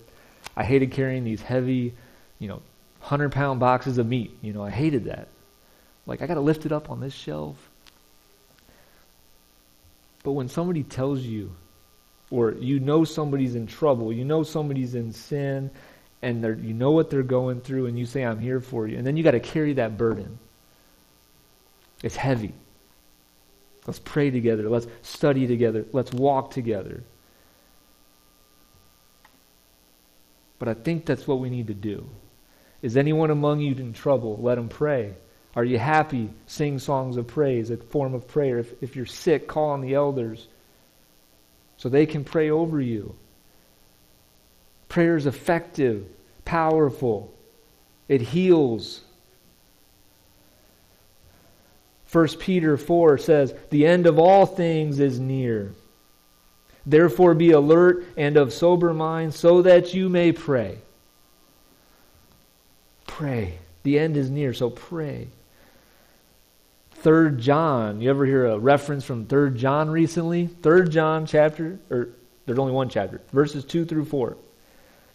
I 0.58 0.64
hated 0.64 0.90
carrying 0.92 1.24
these 1.24 1.40
heavy, 1.40 1.94
you 2.38 2.48
know, 2.48 2.60
100 3.00 3.32
pound 3.32 3.60
boxes 3.60 3.96
of 3.96 4.06
meat. 4.06 4.36
You 4.42 4.52
know, 4.52 4.62
I 4.62 4.70
hated 4.70 5.06
that. 5.06 5.28
Like, 6.04 6.20
I 6.20 6.26
got 6.26 6.34
to 6.34 6.40
lift 6.40 6.66
it 6.66 6.72
up 6.72 6.90
on 6.90 7.00
this 7.00 7.14
shelf. 7.14 7.69
But 10.22 10.32
when 10.32 10.48
somebody 10.48 10.82
tells 10.82 11.20
you, 11.22 11.52
or 12.30 12.52
you 12.52 12.78
know 12.78 13.04
somebody's 13.04 13.54
in 13.54 13.66
trouble, 13.66 14.12
you 14.12 14.24
know 14.24 14.42
somebody's 14.42 14.94
in 14.94 15.12
sin, 15.12 15.70
and 16.22 16.42
you 16.64 16.74
know 16.74 16.90
what 16.90 17.10
they're 17.10 17.22
going 17.22 17.60
through, 17.60 17.86
and 17.86 17.98
you 17.98 18.06
say, 18.06 18.22
I'm 18.22 18.38
here 18.38 18.60
for 18.60 18.86
you, 18.86 18.98
and 18.98 19.06
then 19.06 19.16
you 19.16 19.22
got 19.22 19.32
to 19.32 19.40
carry 19.40 19.72
that 19.74 19.96
burden. 19.96 20.38
It's 22.02 22.16
heavy. 22.16 22.54
Let's 23.86 23.98
pray 23.98 24.30
together. 24.30 24.68
Let's 24.68 24.86
study 25.02 25.46
together. 25.46 25.86
Let's 25.92 26.12
walk 26.12 26.50
together. 26.50 27.02
But 30.58 30.68
I 30.68 30.74
think 30.74 31.06
that's 31.06 31.26
what 31.26 31.40
we 31.40 31.48
need 31.48 31.68
to 31.68 31.74
do. 31.74 32.08
Is 32.82 32.96
anyone 32.96 33.30
among 33.30 33.60
you 33.60 33.74
in 33.74 33.94
trouble? 33.94 34.38
Let 34.40 34.58
him 34.58 34.68
pray. 34.68 35.14
Are 35.56 35.64
you 35.64 35.78
happy? 35.78 36.30
Sing 36.46 36.78
songs 36.78 37.16
of 37.16 37.26
praise, 37.26 37.70
a 37.70 37.76
form 37.76 38.14
of 38.14 38.28
prayer. 38.28 38.58
If, 38.58 38.82
if 38.82 38.96
you're 38.96 39.06
sick, 39.06 39.48
call 39.48 39.70
on 39.70 39.80
the 39.80 39.94
elders 39.94 40.46
so 41.76 41.88
they 41.88 42.06
can 42.06 42.24
pray 42.24 42.50
over 42.50 42.80
you. 42.80 43.14
Prayer 44.88 45.16
is 45.16 45.26
effective, 45.26 46.04
powerful, 46.44 47.32
it 48.06 48.20
heals. 48.20 49.00
1 52.12 52.28
Peter 52.38 52.76
4 52.76 53.18
says, 53.18 53.54
The 53.70 53.86
end 53.86 54.06
of 54.06 54.18
all 54.18 54.44
things 54.44 55.00
is 55.00 55.18
near. 55.18 55.72
Therefore, 56.84 57.34
be 57.34 57.52
alert 57.52 58.04
and 58.16 58.36
of 58.36 58.52
sober 58.52 58.92
mind 58.92 59.32
so 59.32 59.62
that 59.62 59.94
you 59.94 60.08
may 60.08 60.32
pray. 60.32 60.78
Pray. 63.06 63.58
The 63.84 63.98
end 63.98 64.16
is 64.16 64.28
near, 64.28 64.52
so 64.52 64.70
pray. 64.70 65.28
Third 67.00 67.38
John. 67.38 68.02
You 68.02 68.10
ever 68.10 68.26
hear 68.26 68.44
a 68.44 68.58
reference 68.58 69.04
from 69.04 69.24
Third 69.24 69.56
John 69.56 69.88
recently? 69.88 70.48
Third 70.48 70.90
John 70.90 71.24
chapter, 71.24 71.78
or 71.88 72.10
there's 72.44 72.58
only 72.58 72.74
one 72.74 72.90
chapter, 72.90 73.22
verses 73.32 73.64
2 73.64 73.86
through 73.86 74.04
4. 74.04 74.36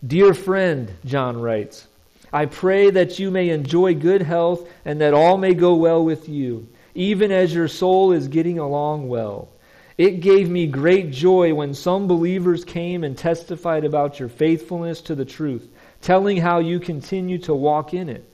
Dear 0.07 0.33
friend, 0.33 0.91
John 1.05 1.39
writes, 1.39 1.87
I 2.33 2.47
pray 2.47 2.89
that 2.89 3.19
you 3.19 3.29
may 3.29 3.49
enjoy 3.49 3.93
good 3.93 4.23
health 4.23 4.67
and 4.83 4.99
that 5.01 5.13
all 5.13 5.37
may 5.37 5.53
go 5.53 5.75
well 5.75 6.03
with 6.03 6.27
you, 6.27 6.67
even 6.95 7.31
as 7.31 7.53
your 7.53 7.67
soul 7.67 8.13
is 8.13 8.27
getting 8.29 8.57
along 8.57 9.07
well. 9.07 9.49
It 9.95 10.21
gave 10.21 10.49
me 10.49 10.65
great 10.65 11.11
joy 11.11 11.53
when 11.53 11.75
some 11.75 12.07
believers 12.07 12.65
came 12.65 13.03
and 13.03 13.15
testified 13.15 13.85
about 13.85 14.19
your 14.19 14.27
faithfulness 14.27 15.01
to 15.01 15.13
the 15.13 15.23
truth, 15.23 15.69
telling 16.01 16.37
how 16.37 16.59
you 16.59 16.79
continue 16.79 17.37
to 17.39 17.53
walk 17.53 17.93
in 17.93 18.09
it. 18.09 18.27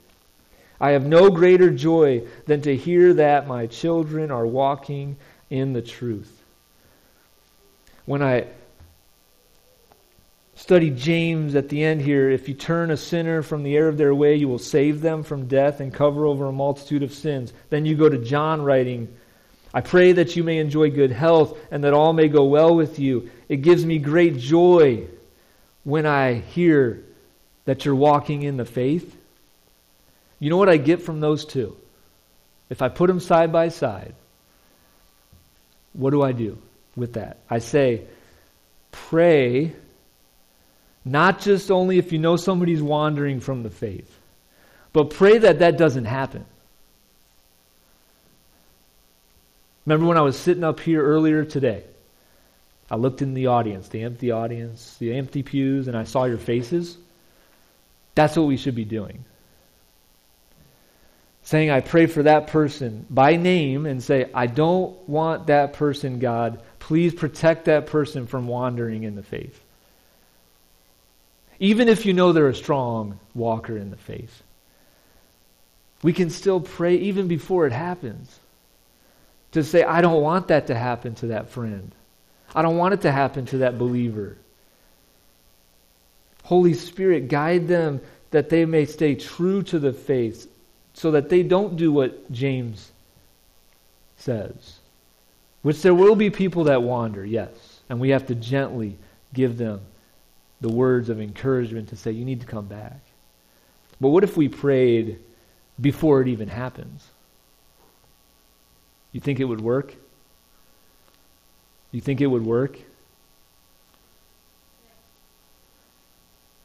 I 0.82 0.92
have 0.92 1.06
no 1.06 1.30
greater 1.30 1.70
joy 1.70 2.24
than 2.48 2.64
to 2.64 2.76
hear 2.76 3.14
that 3.14 3.48
my 3.48 3.68
children 3.68 4.32
are 4.32 4.48
walking 4.48 5.16
in 5.52 5.74
the 5.74 5.82
truth. 5.84 6.42
When 8.06 8.24
I 8.24 8.48
study 10.56 10.90
James 10.90 11.54
at 11.54 11.70
the 11.70 11.84
end 11.84 12.02
here, 12.02 12.32
if 12.32 12.50
you 12.50 12.56
turn 12.56 12.90
a 12.90 12.98
sinner 12.98 13.44
from 13.44 13.62
the 13.62 13.78
error 13.78 13.90
of 13.90 13.98
their 13.98 14.16
way, 14.16 14.36
you 14.36 14.48
will 14.48 14.58
save 14.58 15.02
them 15.02 15.22
from 15.22 15.46
death 15.46 15.82
and 15.82 15.94
cover 15.94 16.26
over 16.26 16.48
a 16.48 16.52
multitude 16.52 17.04
of 17.04 17.14
sins. 17.14 17.54
Then 17.70 17.86
you 17.86 17.96
go 17.96 18.10
to 18.10 18.18
John 18.18 18.64
writing, 18.64 19.08
I 19.76 19.82
pray 19.82 20.14
that 20.14 20.36
you 20.36 20.44
may 20.44 20.58
enjoy 20.58 20.90
good 20.90 21.12
health 21.12 21.60
and 21.70 21.84
that 21.84 21.94
all 21.94 22.12
may 22.12 22.28
go 22.28 22.46
well 22.46 22.74
with 22.74 22.98
you. 22.98 23.30
It 23.48 23.58
gives 23.58 23.86
me 23.86 24.00
great 24.00 24.38
joy 24.40 25.06
when 25.84 26.08
I 26.08 26.34
hear 26.34 27.04
that 27.66 27.86
you're 27.86 27.94
walking 27.94 28.42
in 28.42 28.58
the 28.58 28.66
faith 28.66 29.16
you 30.42 30.50
know 30.50 30.58
what 30.58 30.70
I 30.70 30.78
get 30.78 31.04
from 31.04 31.20
those 31.20 31.46
two? 31.46 31.78
If 32.70 32.82
I 32.82 32.90
put 32.90 33.08
them 33.08 33.20
side 33.20 33.52
by 33.52 33.70
side, 33.70 34.16
what 35.94 36.10
do 36.10 36.24
I 36.24 36.32
do 36.32 36.58
with 36.96 37.14
that? 37.14 37.38
I 37.48 37.60
say, 37.60 38.06
pray, 38.92 39.74
not 41.06 41.42
just 41.42 41.70
only 41.70 42.00
if 42.00 42.12
you 42.12 42.18
know 42.18 42.38
somebody's 42.38 42.82
wandering 42.82 43.40
from 43.40 43.62
the 43.62 43.70
faith, 43.70 44.12
but 44.94 45.12
pray 45.12 45.38
that 45.38 45.60
that 45.60 45.78
doesn't 45.78 46.06
happen. 46.06 46.44
Remember 49.86 50.08
when 50.08 50.18
I 50.18 50.22
was 50.22 50.38
sitting 50.38 50.64
up 50.64 50.80
here 50.80 51.04
earlier 51.04 51.46
today? 51.46 51.84
I 52.90 52.96
looked 52.96 53.22
in 53.22 53.36
the 53.36 53.48
audience, 53.48 53.90
the 53.90 54.02
empty 54.02 54.32
audience, 54.32 54.98
the 54.98 55.14
empty 55.14 55.44
pews, 55.44 55.88
and 55.88 55.96
I 55.96 56.04
saw 56.04 56.24
your 56.24 56.40
faces. 56.40 56.98
That's 58.16 58.36
what 58.36 58.48
we 58.48 58.58
should 58.58 58.76
be 58.76 58.86
doing. 58.86 59.24
Saying, 61.52 61.70
I 61.70 61.82
pray 61.82 62.06
for 62.06 62.24
that 62.24 62.48
person 62.48 63.06
by 63.10 63.36
name 63.36 63.86
and 63.86 64.02
say, 64.02 64.32
I 64.34 64.48
don't 64.48 64.98
want 65.10 65.48
that 65.48 65.74
person, 65.74 66.18
God. 66.18 66.62
Please 66.80 67.14
protect 67.14 67.66
that 67.66 67.88
person 67.88 68.26
from 68.26 68.48
wandering 68.48 69.04
in 69.04 69.16
the 69.16 69.22
faith. 69.22 69.62
Even 71.60 71.90
if 71.90 72.06
you 72.06 72.14
know 72.14 72.32
they're 72.32 72.48
a 72.48 72.56
strong 72.56 73.20
walker 73.36 73.76
in 73.76 73.92
the 73.92 73.98
faith, 73.98 74.42
we 76.02 76.14
can 76.14 76.30
still 76.30 76.62
pray 76.62 76.96
even 76.96 77.28
before 77.28 77.68
it 77.68 77.74
happens 77.74 78.40
to 79.52 79.62
say, 79.62 79.84
I 79.84 80.00
don't 80.00 80.22
want 80.22 80.48
that 80.48 80.68
to 80.68 80.76
happen 80.76 81.16
to 81.16 81.28
that 81.28 81.50
friend. 81.50 81.94
I 82.56 82.62
don't 82.62 82.78
want 82.78 82.94
it 82.94 83.02
to 83.02 83.12
happen 83.12 83.46
to 83.48 83.58
that 83.58 83.78
believer. 83.78 84.38
Holy 86.44 86.76
Spirit, 86.76 87.28
guide 87.28 87.68
them 87.68 88.00
that 88.32 88.48
they 88.48 88.64
may 88.64 88.86
stay 88.86 89.16
true 89.16 89.64
to 89.64 89.80
the 89.80 89.92
faith 89.92 90.48
so 90.94 91.12
that 91.12 91.30
they 91.30 91.44
don't 91.44 91.78
do 91.78 91.92
what 91.92 92.32
James 92.32 92.92
says. 94.18 94.80
Which 95.62 95.82
there 95.82 95.96
will 95.96 96.16
be 96.16 96.30
people 96.30 96.66
that 96.66 96.82
wander, 96.82 97.26
yes. 97.26 97.82
And 97.90 98.00
we 98.00 98.10
have 98.10 98.28
to 98.28 98.36
gently 98.36 98.98
give 99.34 99.58
them 99.58 99.82
the 100.60 100.70
words 100.70 101.10
of 101.10 101.20
encouragement 101.20 101.90
to 101.90 101.96
say, 101.96 102.12
you 102.12 102.26
need 102.26 102.42
to 102.42 102.48
come 102.48 102.66
back. 102.66 103.00
But 104.00 104.10
what 104.10 104.24
if 104.24 104.38
we 104.38 104.48
prayed 104.50 105.20
before 105.80 106.22
it 106.22 106.28
even 106.28 106.48
happens? 106.48 107.08
You 109.12 109.20
think 109.20 109.40
it 109.40 109.46
would 109.46 109.62
work? 109.62 109.94
You 111.92 112.02
think 112.02 112.22
it 112.22 112.28
would 112.28 112.46
work? 112.46 112.78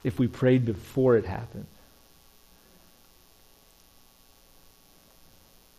If 0.05 0.19
we 0.19 0.29
prayed 0.29 0.65
before 0.65 1.17
it 1.17 1.25
happened. 1.25 1.67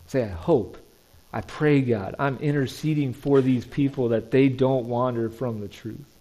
Say, 0.08 0.24
I 0.24 0.28
hope. 0.28 0.78
I 1.32 1.42
pray, 1.42 1.82
God. 1.82 2.16
I'm 2.18 2.38
interceding 2.38 3.12
for 3.12 3.40
these 3.40 3.64
people 3.64 4.08
that 4.08 4.30
they 4.30 4.48
don't 4.48 4.86
wander 4.86 5.28
from 5.28 5.60
the 5.60 5.68
truth. 5.68 6.16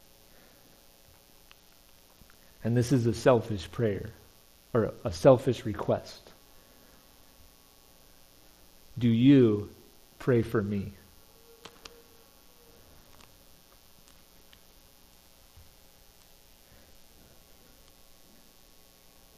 And 2.64 2.76
this 2.76 2.92
is 2.92 3.08
a 3.08 3.14
selfish 3.14 3.72
prayer 3.72 4.10
or 4.74 4.94
a 5.06 5.12
selfish 5.14 5.66
request. 5.66 6.22
Do 8.98 9.08
you 9.08 9.70
pray 10.20 10.42
for 10.42 10.62
me? 10.62 10.92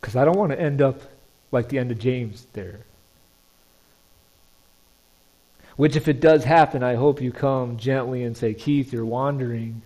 Because 0.02 0.16
I 0.16 0.26
don't 0.26 0.38
want 0.38 0.54
to 0.54 0.60
end 0.60 0.82
up 0.82 1.02
like 1.52 1.70
the 1.70 1.78
end 1.78 1.92
of 1.92 2.00
James 2.00 2.48
there. 2.54 2.80
Which, 5.80 5.96
if 5.96 6.10
it 6.10 6.20
does 6.20 6.44
happen, 6.44 6.84
I 6.84 6.96
hope 6.96 7.22
you 7.22 7.32
come 7.32 7.78
gently 7.78 8.24
and 8.24 8.36
say, 8.36 8.54
Keith, 8.54 8.92
you're 8.92 9.06
wandering. 9.06 9.82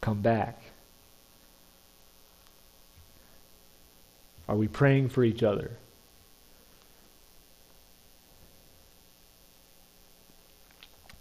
Come 0.00 0.22
back. 0.22 0.58
Are 4.48 4.56
we 4.56 4.66
praying 4.66 5.10
for 5.10 5.22
each 5.24 5.42
other? 5.42 5.72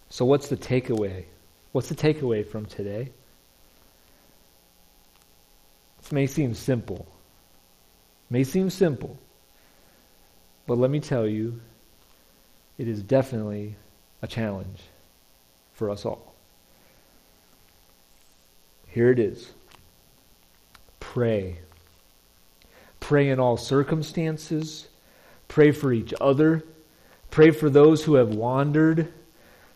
So, 0.08 0.23
what's 0.23 0.47
the 0.47 0.55
takeaway? 0.55 1.25
What's 1.73 1.89
the 1.89 1.95
takeaway 1.95 2.47
from 2.47 2.67
today? 2.67 3.10
This 6.01 6.13
may 6.13 6.25
seem 6.25 6.53
simple. 6.53 7.05
May 8.29 8.45
seem 8.45 8.69
simple. 8.69 9.17
But 10.67 10.77
let 10.77 10.89
me 10.89 11.01
tell 11.01 11.27
you, 11.27 11.60
it 12.79 12.87
is 12.87 13.03
definitely 13.03 13.75
a 14.21 14.27
challenge 14.27 14.79
for 15.73 15.91
us 15.91 16.05
all. 16.05 16.33
Here 18.87 19.11
it 19.11 19.19
is 19.19 19.51
pray. 20.99 21.57
Pray 22.99 23.29
in 23.29 23.39
all 23.39 23.57
circumstances. 23.57 24.87
Pray 25.47 25.71
for 25.71 25.91
each 25.91 26.13
other. 26.21 26.63
Pray 27.31 27.51
for 27.51 27.69
those 27.69 28.03
who 28.03 28.15
have 28.15 28.29
wandered. 28.29 29.11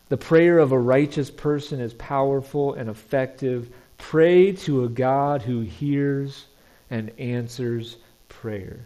The 0.10 0.18
prayer 0.18 0.60
of 0.60 0.72
a 0.72 0.80
righteous 0.80 1.32
person 1.32 1.80
is 1.80 1.94
powerful 1.96 2.76
and 2.76 2.90
effective. 2.90 3.74
Pray 3.98 4.52
to 4.52 4.84
a 4.84 4.90
God 4.90 5.42
who 5.42 5.62
hears 5.62 6.46
and 6.92 7.12
answers 7.20 7.98
prayer. 8.30 8.86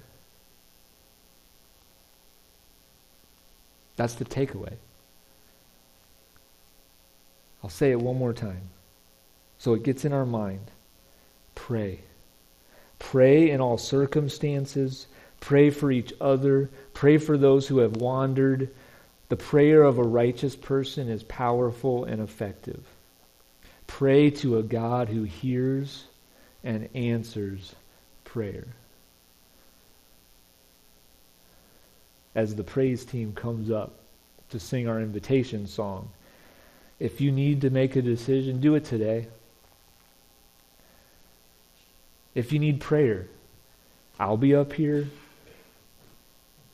That's 3.97 4.13
the 4.13 4.25
takeaway. 4.25 4.73
I'll 7.63 7.69
say 7.69 7.91
it 7.91 7.99
one 7.99 8.17
more 8.17 8.33
time 8.33 8.69
so 9.57 9.73
it 9.73 9.83
gets 9.83 10.05
in 10.05 10.13
our 10.13 10.25
mind. 10.25 10.71
Pray. 11.55 11.99
Pray 12.99 13.49
in 13.49 13.62
all 13.62 13.77
circumstances. 13.77 15.07
Pray 15.39 15.69
for 15.69 15.91
each 15.91 16.13
other. 16.21 16.69
Pray 16.93 17.17
for 17.17 17.38
those 17.38 17.67
who 17.67 17.79
have 17.79 17.97
wandered. 17.97 18.69
The 19.29 19.36
prayer 19.36 19.83
of 19.83 19.97
a 19.97 20.03
righteous 20.03 20.55
person 20.55 21.10
is 21.10 21.23
powerful 21.23 22.05
and 22.05 22.21
effective. 22.21 22.83
Pray 23.88 24.29
to 24.29 24.57
a 24.57 24.63
God 24.63 25.10
who 25.10 25.23
hears 25.23 26.05
and 26.63 26.89
answers 26.93 27.75
prayer. 28.23 28.67
As 32.38 32.54
the 32.54 32.63
praise 32.63 33.04
team 33.04 33.34
comes 33.34 33.71
up 33.71 33.95
to 34.52 34.60
sing 34.60 34.88
our 34.88 35.02
invitation 35.02 35.65
song. 35.65 36.08
If 37.00 37.19
you 37.19 37.32
need 37.32 37.62
to 37.62 37.71
make 37.71 37.95
a 37.95 38.02
decision, 38.02 38.62
do 38.62 38.76
it 38.76 38.86
today. 38.86 39.28
If 42.36 42.54
you 42.54 42.60
need 42.60 42.80
prayer, 42.80 43.26
I'll 44.19 44.38
be 44.38 44.54
up 44.54 44.71
here. 44.71 45.08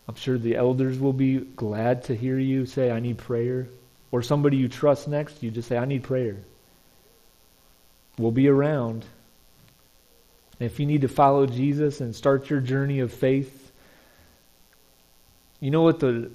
I'm 0.09 0.15
sure 0.15 0.37
the 0.37 0.57
elders 0.57 0.99
will 0.99 1.13
be 1.13 1.37
glad 1.37 2.03
to 2.05 2.15
hear 2.15 2.37
you 2.37 2.65
say, 2.65 2.91
I 2.91 2.99
need 2.99 3.17
prayer. 3.17 3.67
Or 4.11 4.21
somebody 4.21 4.57
you 4.57 4.67
trust 4.67 5.07
next, 5.07 5.41
you 5.41 5.49
just 5.49 5.69
say, 5.69 5.77
I 5.77 5.85
need 5.85 6.03
prayer. 6.03 6.35
We'll 8.17 8.31
be 8.31 8.49
around. 8.49 9.05
if 10.59 10.77
you 10.77 10.85
need 10.85 11.01
to 11.01 11.07
follow 11.07 11.45
Jesus 11.45 12.01
and 12.01 12.13
start 12.13 12.49
your 12.49 12.59
journey 12.59 12.99
of 12.99 13.13
faith, 13.13 13.62
you 15.63 15.71
know 15.71 15.81
what 15.81 16.01
the 16.01 16.29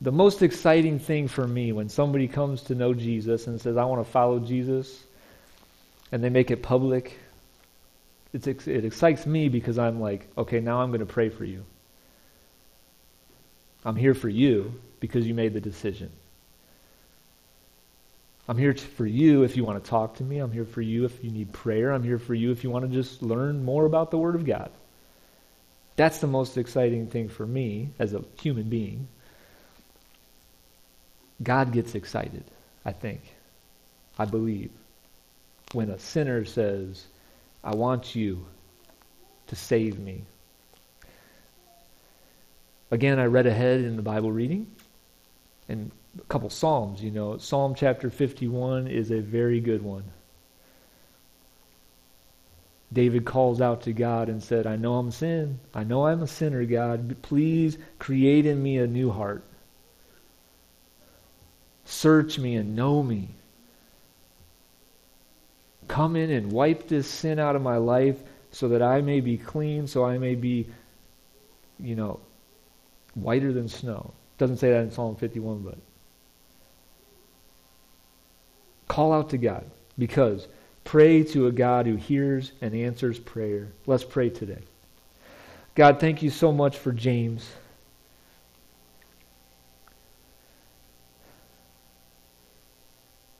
the 0.00 0.10
most 0.10 0.42
exciting 0.42 0.98
thing 0.98 1.28
for 1.28 1.46
me 1.46 1.70
when 1.70 1.88
somebody 1.88 2.26
comes 2.26 2.62
to 2.64 2.74
know 2.74 2.92
Jesus 2.92 3.46
and 3.46 3.60
says, 3.60 3.76
I 3.76 3.84
want 3.84 4.04
to 4.04 4.10
follow 4.10 4.40
Jesus, 4.40 5.04
and 6.10 6.22
they 6.24 6.28
make 6.28 6.50
it 6.50 6.60
public, 6.60 7.16
it's, 8.32 8.48
it 8.48 8.84
excites 8.84 9.26
me 9.26 9.48
because 9.48 9.78
I'm 9.78 10.00
like, 10.00 10.26
okay, 10.36 10.58
now 10.58 10.80
I'm 10.80 10.90
going 10.90 11.00
to 11.00 11.06
pray 11.06 11.28
for 11.28 11.44
you. 11.44 11.64
I'm 13.84 13.94
here 13.94 14.12
for 14.12 14.28
you 14.28 14.74
because 14.98 15.24
you 15.24 15.34
made 15.34 15.54
the 15.54 15.60
decision. 15.60 16.10
I'm 18.48 18.58
here 18.58 18.74
for 18.74 19.06
you 19.06 19.44
if 19.44 19.56
you 19.56 19.64
want 19.64 19.82
to 19.82 19.88
talk 19.88 20.16
to 20.16 20.24
me. 20.24 20.38
I'm 20.38 20.50
here 20.50 20.64
for 20.64 20.82
you 20.82 21.04
if 21.04 21.22
you 21.22 21.30
need 21.30 21.52
prayer. 21.52 21.92
I'm 21.92 22.02
here 22.02 22.18
for 22.18 22.34
you 22.34 22.50
if 22.50 22.64
you 22.64 22.70
want 22.70 22.84
to 22.84 22.90
just 22.90 23.22
learn 23.22 23.64
more 23.64 23.86
about 23.86 24.10
the 24.10 24.18
Word 24.18 24.34
of 24.34 24.44
God. 24.44 24.72
That's 25.96 26.18
the 26.18 26.26
most 26.26 26.56
exciting 26.56 27.06
thing 27.06 27.28
for 27.28 27.46
me 27.46 27.90
as 27.98 28.14
a 28.14 28.24
human 28.40 28.68
being. 28.68 29.08
God 31.42 31.72
gets 31.72 31.94
excited, 31.94 32.44
I 32.84 32.92
think. 32.92 33.20
I 34.18 34.24
believe. 34.24 34.70
When 35.72 35.90
a 35.90 35.98
sinner 35.98 36.44
says, 36.44 37.04
I 37.62 37.74
want 37.74 38.14
you 38.14 38.46
to 39.48 39.56
save 39.56 39.98
me. 39.98 40.24
Again, 42.90 43.18
I 43.18 43.24
read 43.26 43.46
ahead 43.46 43.80
in 43.80 43.96
the 43.96 44.02
Bible 44.02 44.30
reading 44.30 44.66
and 45.68 45.90
a 46.18 46.22
couple 46.22 46.50
Psalms, 46.50 47.02
you 47.02 47.10
know. 47.10 47.38
Psalm 47.38 47.74
chapter 47.74 48.10
51 48.10 48.86
is 48.88 49.10
a 49.10 49.20
very 49.20 49.60
good 49.60 49.82
one. 49.82 50.04
David 52.94 53.24
calls 53.24 53.60
out 53.60 53.82
to 53.82 53.92
God 53.92 54.28
and 54.28 54.42
said, 54.42 54.66
I 54.66 54.76
know 54.76 54.94
I'm 54.94 55.10
sin. 55.10 55.58
I 55.74 55.84
know 55.84 56.06
I'm 56.06 56.22
a 56.22 56.26
sinner, 56.28 56.64
God. 56.64 57.16
Please 57.22 57.76
create 57.98 58.46
in 58.46 58.62
me 58.62 58.78
a 58.78 58.86
new 58.86 59.10
heart. 59.10 59.44
Search 61.84 62.38
me 62.38 62.54
and 62.54 62.76
know 62.76 63.02
me. 63.02 63.28
Come 65.88 66.16
in 66.16 66.30
and 66.30 66.52
wipe 66.52 66.88
this 66.88 67.08
sin 67.08 67.38
out 67.38 67.56
of 67.56 67.62
my 67.62 67.76
life 67.76 68.18
so 68.52 68.68
that 68.68 68.80
I 68.80 69.00
may 69.00 69.20
be 69.20 69.36
clean, 69.36 69.86
so 69.86 70.04
I 70.04 70.18
may 70.18 70.36
be, 70.36 70.68
you 71.78 71.96
know, 71.96 72.20
whiter 73.14 73.52
than 73.52 73.68
snow. 73.68 74.14
Doesn't 74.38 74.58
say 74.58 74.70
that 74.70 74.82
in 74.82 74.92
Psalm 74.92 75.16
51, 75.16 75.62
but 75.62 75.78
call 78.86 79.12
out 79.12 79.30
to 79.30 79.38
God 79.38 79.64
because 79.98 80.46
Pray 80.84 81.24
to 81.24 81.46
a 81.46 81.52
God 81.52 81.86
who 81.86 81.96
hears 81.96 82.52
and 82.60 82.74
answers 82.74 83.18
prayer. 83.18 83.68
Let's 83.86 84.04
pray 84.04 84.30
today. 84.30 84.62
God, 85.74 85.98
thank 85.98 86.22
you 86.22 86.30
so 86.30 86.52
much 86.52 86.78
for 86.78 86.92
James. 86.92 87.50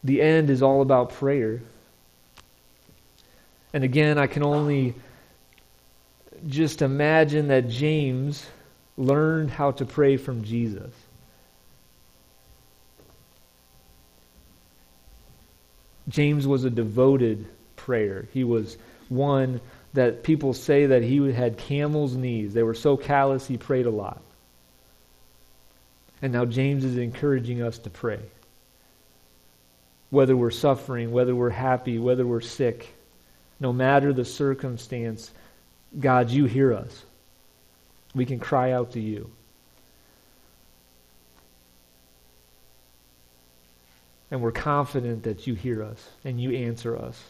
The 0.03 0.21
end 0.21 0.51
is 0.51 0.63
all 0.63 0.83
about 0.83 1.11
prayer. 1.11 1.63
And 3.73 3.85
again, 3.85 4.19
I 4.19 4.27
can 4.27 4.43
only 4.43 4.95
just 6.47 6.83
imagine 6.83 7.49
that 7.49 7.69
James 7.69 8.47
learned 8.97 9.51
how 9.51 9.71
to 9.73 9.85
pray 9.85 10.17
from 10.17 10.45
Jesus. 10.45 10.93
James 16.09 16.47
was 16.47 16.65
a 16.65 16.71
devoted 16.71 17.47
prayer. 17.77 18.27
He 18.33 18.45
was 18.45 18.77
one 19.09 19.61
that 19.95 20.23
people 20.23 20.53
say 20.53 20.87
that 20.87 21.03
he 21.03 21.33
had 21.33 21.57
camel's 21.57 22.15
knees. 22.15 22.53
They 22.53 22.63
were 22.63 22.75
so 22.75 22.97
callous 22.97 23.47
he 23.47 23.57
prayed 23.57 23.87
a 23.87 23.91
lot. 23.91 24.21
And 26.21 26.33
now 26.33 26.45
James 26.45 26.85
is 26.85 26.97
encouraging 26.97 27.63
us 27.63 27.79
to 27.79 27.91
pray. 27.91 28.21
Whether 30.11 30.37
we're 30.37 30.51
suffering, 30.51 31.13
whether 31.13 31.35
we're 31.35 31.51
happy, 31.51 31.99
whether 31.99 32.27
we're 32.27 32.41
sick, 32.41 32.95
no 33.61 33.73
matter 33.73 34.13
the 34.13 34.25
circumstance, 34.25 35.31
God, 35.99 36.31
you 36.31 36.45
hear 36.45 36.75
us. 36.75 37.05
We 38.15 38.27
can 38.27 38.39
cry 38.39 38.73
out 38.73 38.93
to 38.93 39.01
you. 39.01 39.31
And 44.35 44.43
we're 44.43 44.51
confident 44.51 45.23
that 45.23 45.47
you 45.47 45.55
hear 45.55 45.85
us 45.85 46.05
and 46.25 46.41
you 46.41 46.51
answer 46.57 46.99
us. 46.99 47.23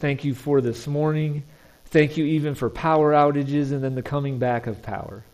Thank 0.00 0.22
you 0.22 0.34
for 0.34 0.60
this 0.60 0.86
morning. 0.86 1.44
Thank 1.86 2.18
you 2.18 2.26
even 2.26 2.56
for 2.56 2.68
power 2.68 3.12
outages 3.12 3.72
and 3.72 3.82
then 3.82 3.94
the 3.94 4.02
coming 4.02 4.38
back 4.38 4.66
of 4.66 4.82
power. 4.82 5.24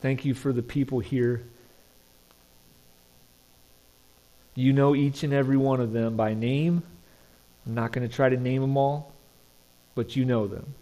Thank 0.00 0.24
you 0.24 0.34
for 0.34 0.52
the 0.52 0.62
people 0.62 1.00
here. 1.00 1.42
You 4.54 4.72
know 4.72 4.94
each 4.94 5.24
and 5.24 5.32
every 5.32 5.56
one 5.56 5.80
of 5.80 5.92
them 5.92 6.16
by 6.16 6.32
name. 6.32 6.84
I'm 7.66 7.74
not 7.74 7.90
going 7.90 8.08
to 8.08 8.14
try 8.14 8.28
to 8.28 8.36
name 8.36 8.60
them 8.60 8.76
all, 8.76 9.12
but 9.96 10.14
you 10.14 10.24
know 10.24 10.46
them. 10.46 10.74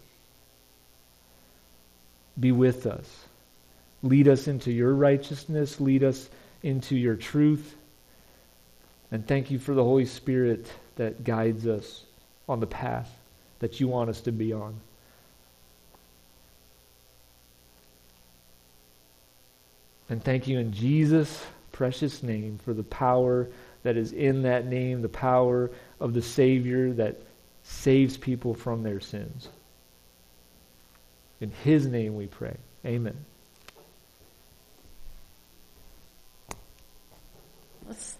Be 2.39 2.51
with 2.51 2.85
us. 2.85 3.25
Lead 4.01 4.27
us 4.27 4.47
into 4.47 4.71
your 4.71 4.93
righteousness. 4.93 5.79
Lead 5.79 6.03
us 6.03 6.29
into 6.63 6.95
your 6.95 7.15
truth. 7.15 7.75
And 9.11 9.27
thank 9.27 9.51
you 9.51 9.59
for 9.59 9.73
the 9.73 9.83
Holy 9.83 10.05
Spirit 10.05 10.71
that 10.95 11.23
guides 11.23 11.67
us 11.67 12.03
on 12.47 12.59
the 12.59 12.67
path 12.67 13.09
that 13.59 13.79
you 13.79 13.87
want 13.87 14.09
us 14.09 14.21
to 14.21 14.31
be 14.31 14.53
on. 14.53 14.79
And 20.09 20.23
thank 20.23 20.47
you 20.47 20.57
in 20.57 20.73
Jesus' 20.73 21.43
precious 21.71 22.23
name 22.23 22.59
for 22.63 22.73
the 22.73 22.83
power 22.83 23.47
that 23.83 23.95
is 23.95 24.11
in 24.11 24.41
that 24.43 24.65
name, 24.65 25.01
the 25.01 25.09
power 25.09 25.69
of 25.99 26.13
the 26.13 26.21
Savior 26.21 26.91
that 26.93 27.17
saves 27.63 28.17
people 28.17 28.53
from 28.53 28.83
their 28.83 28.99
sins. 28.99 29.49
In 31.39 31.51
His 31.63 31.85
name 31.85 32.15
we 32.15 32.27
pray. 32.27 32.57
Amen. 32.85 33.15
Let's 37.89 38.15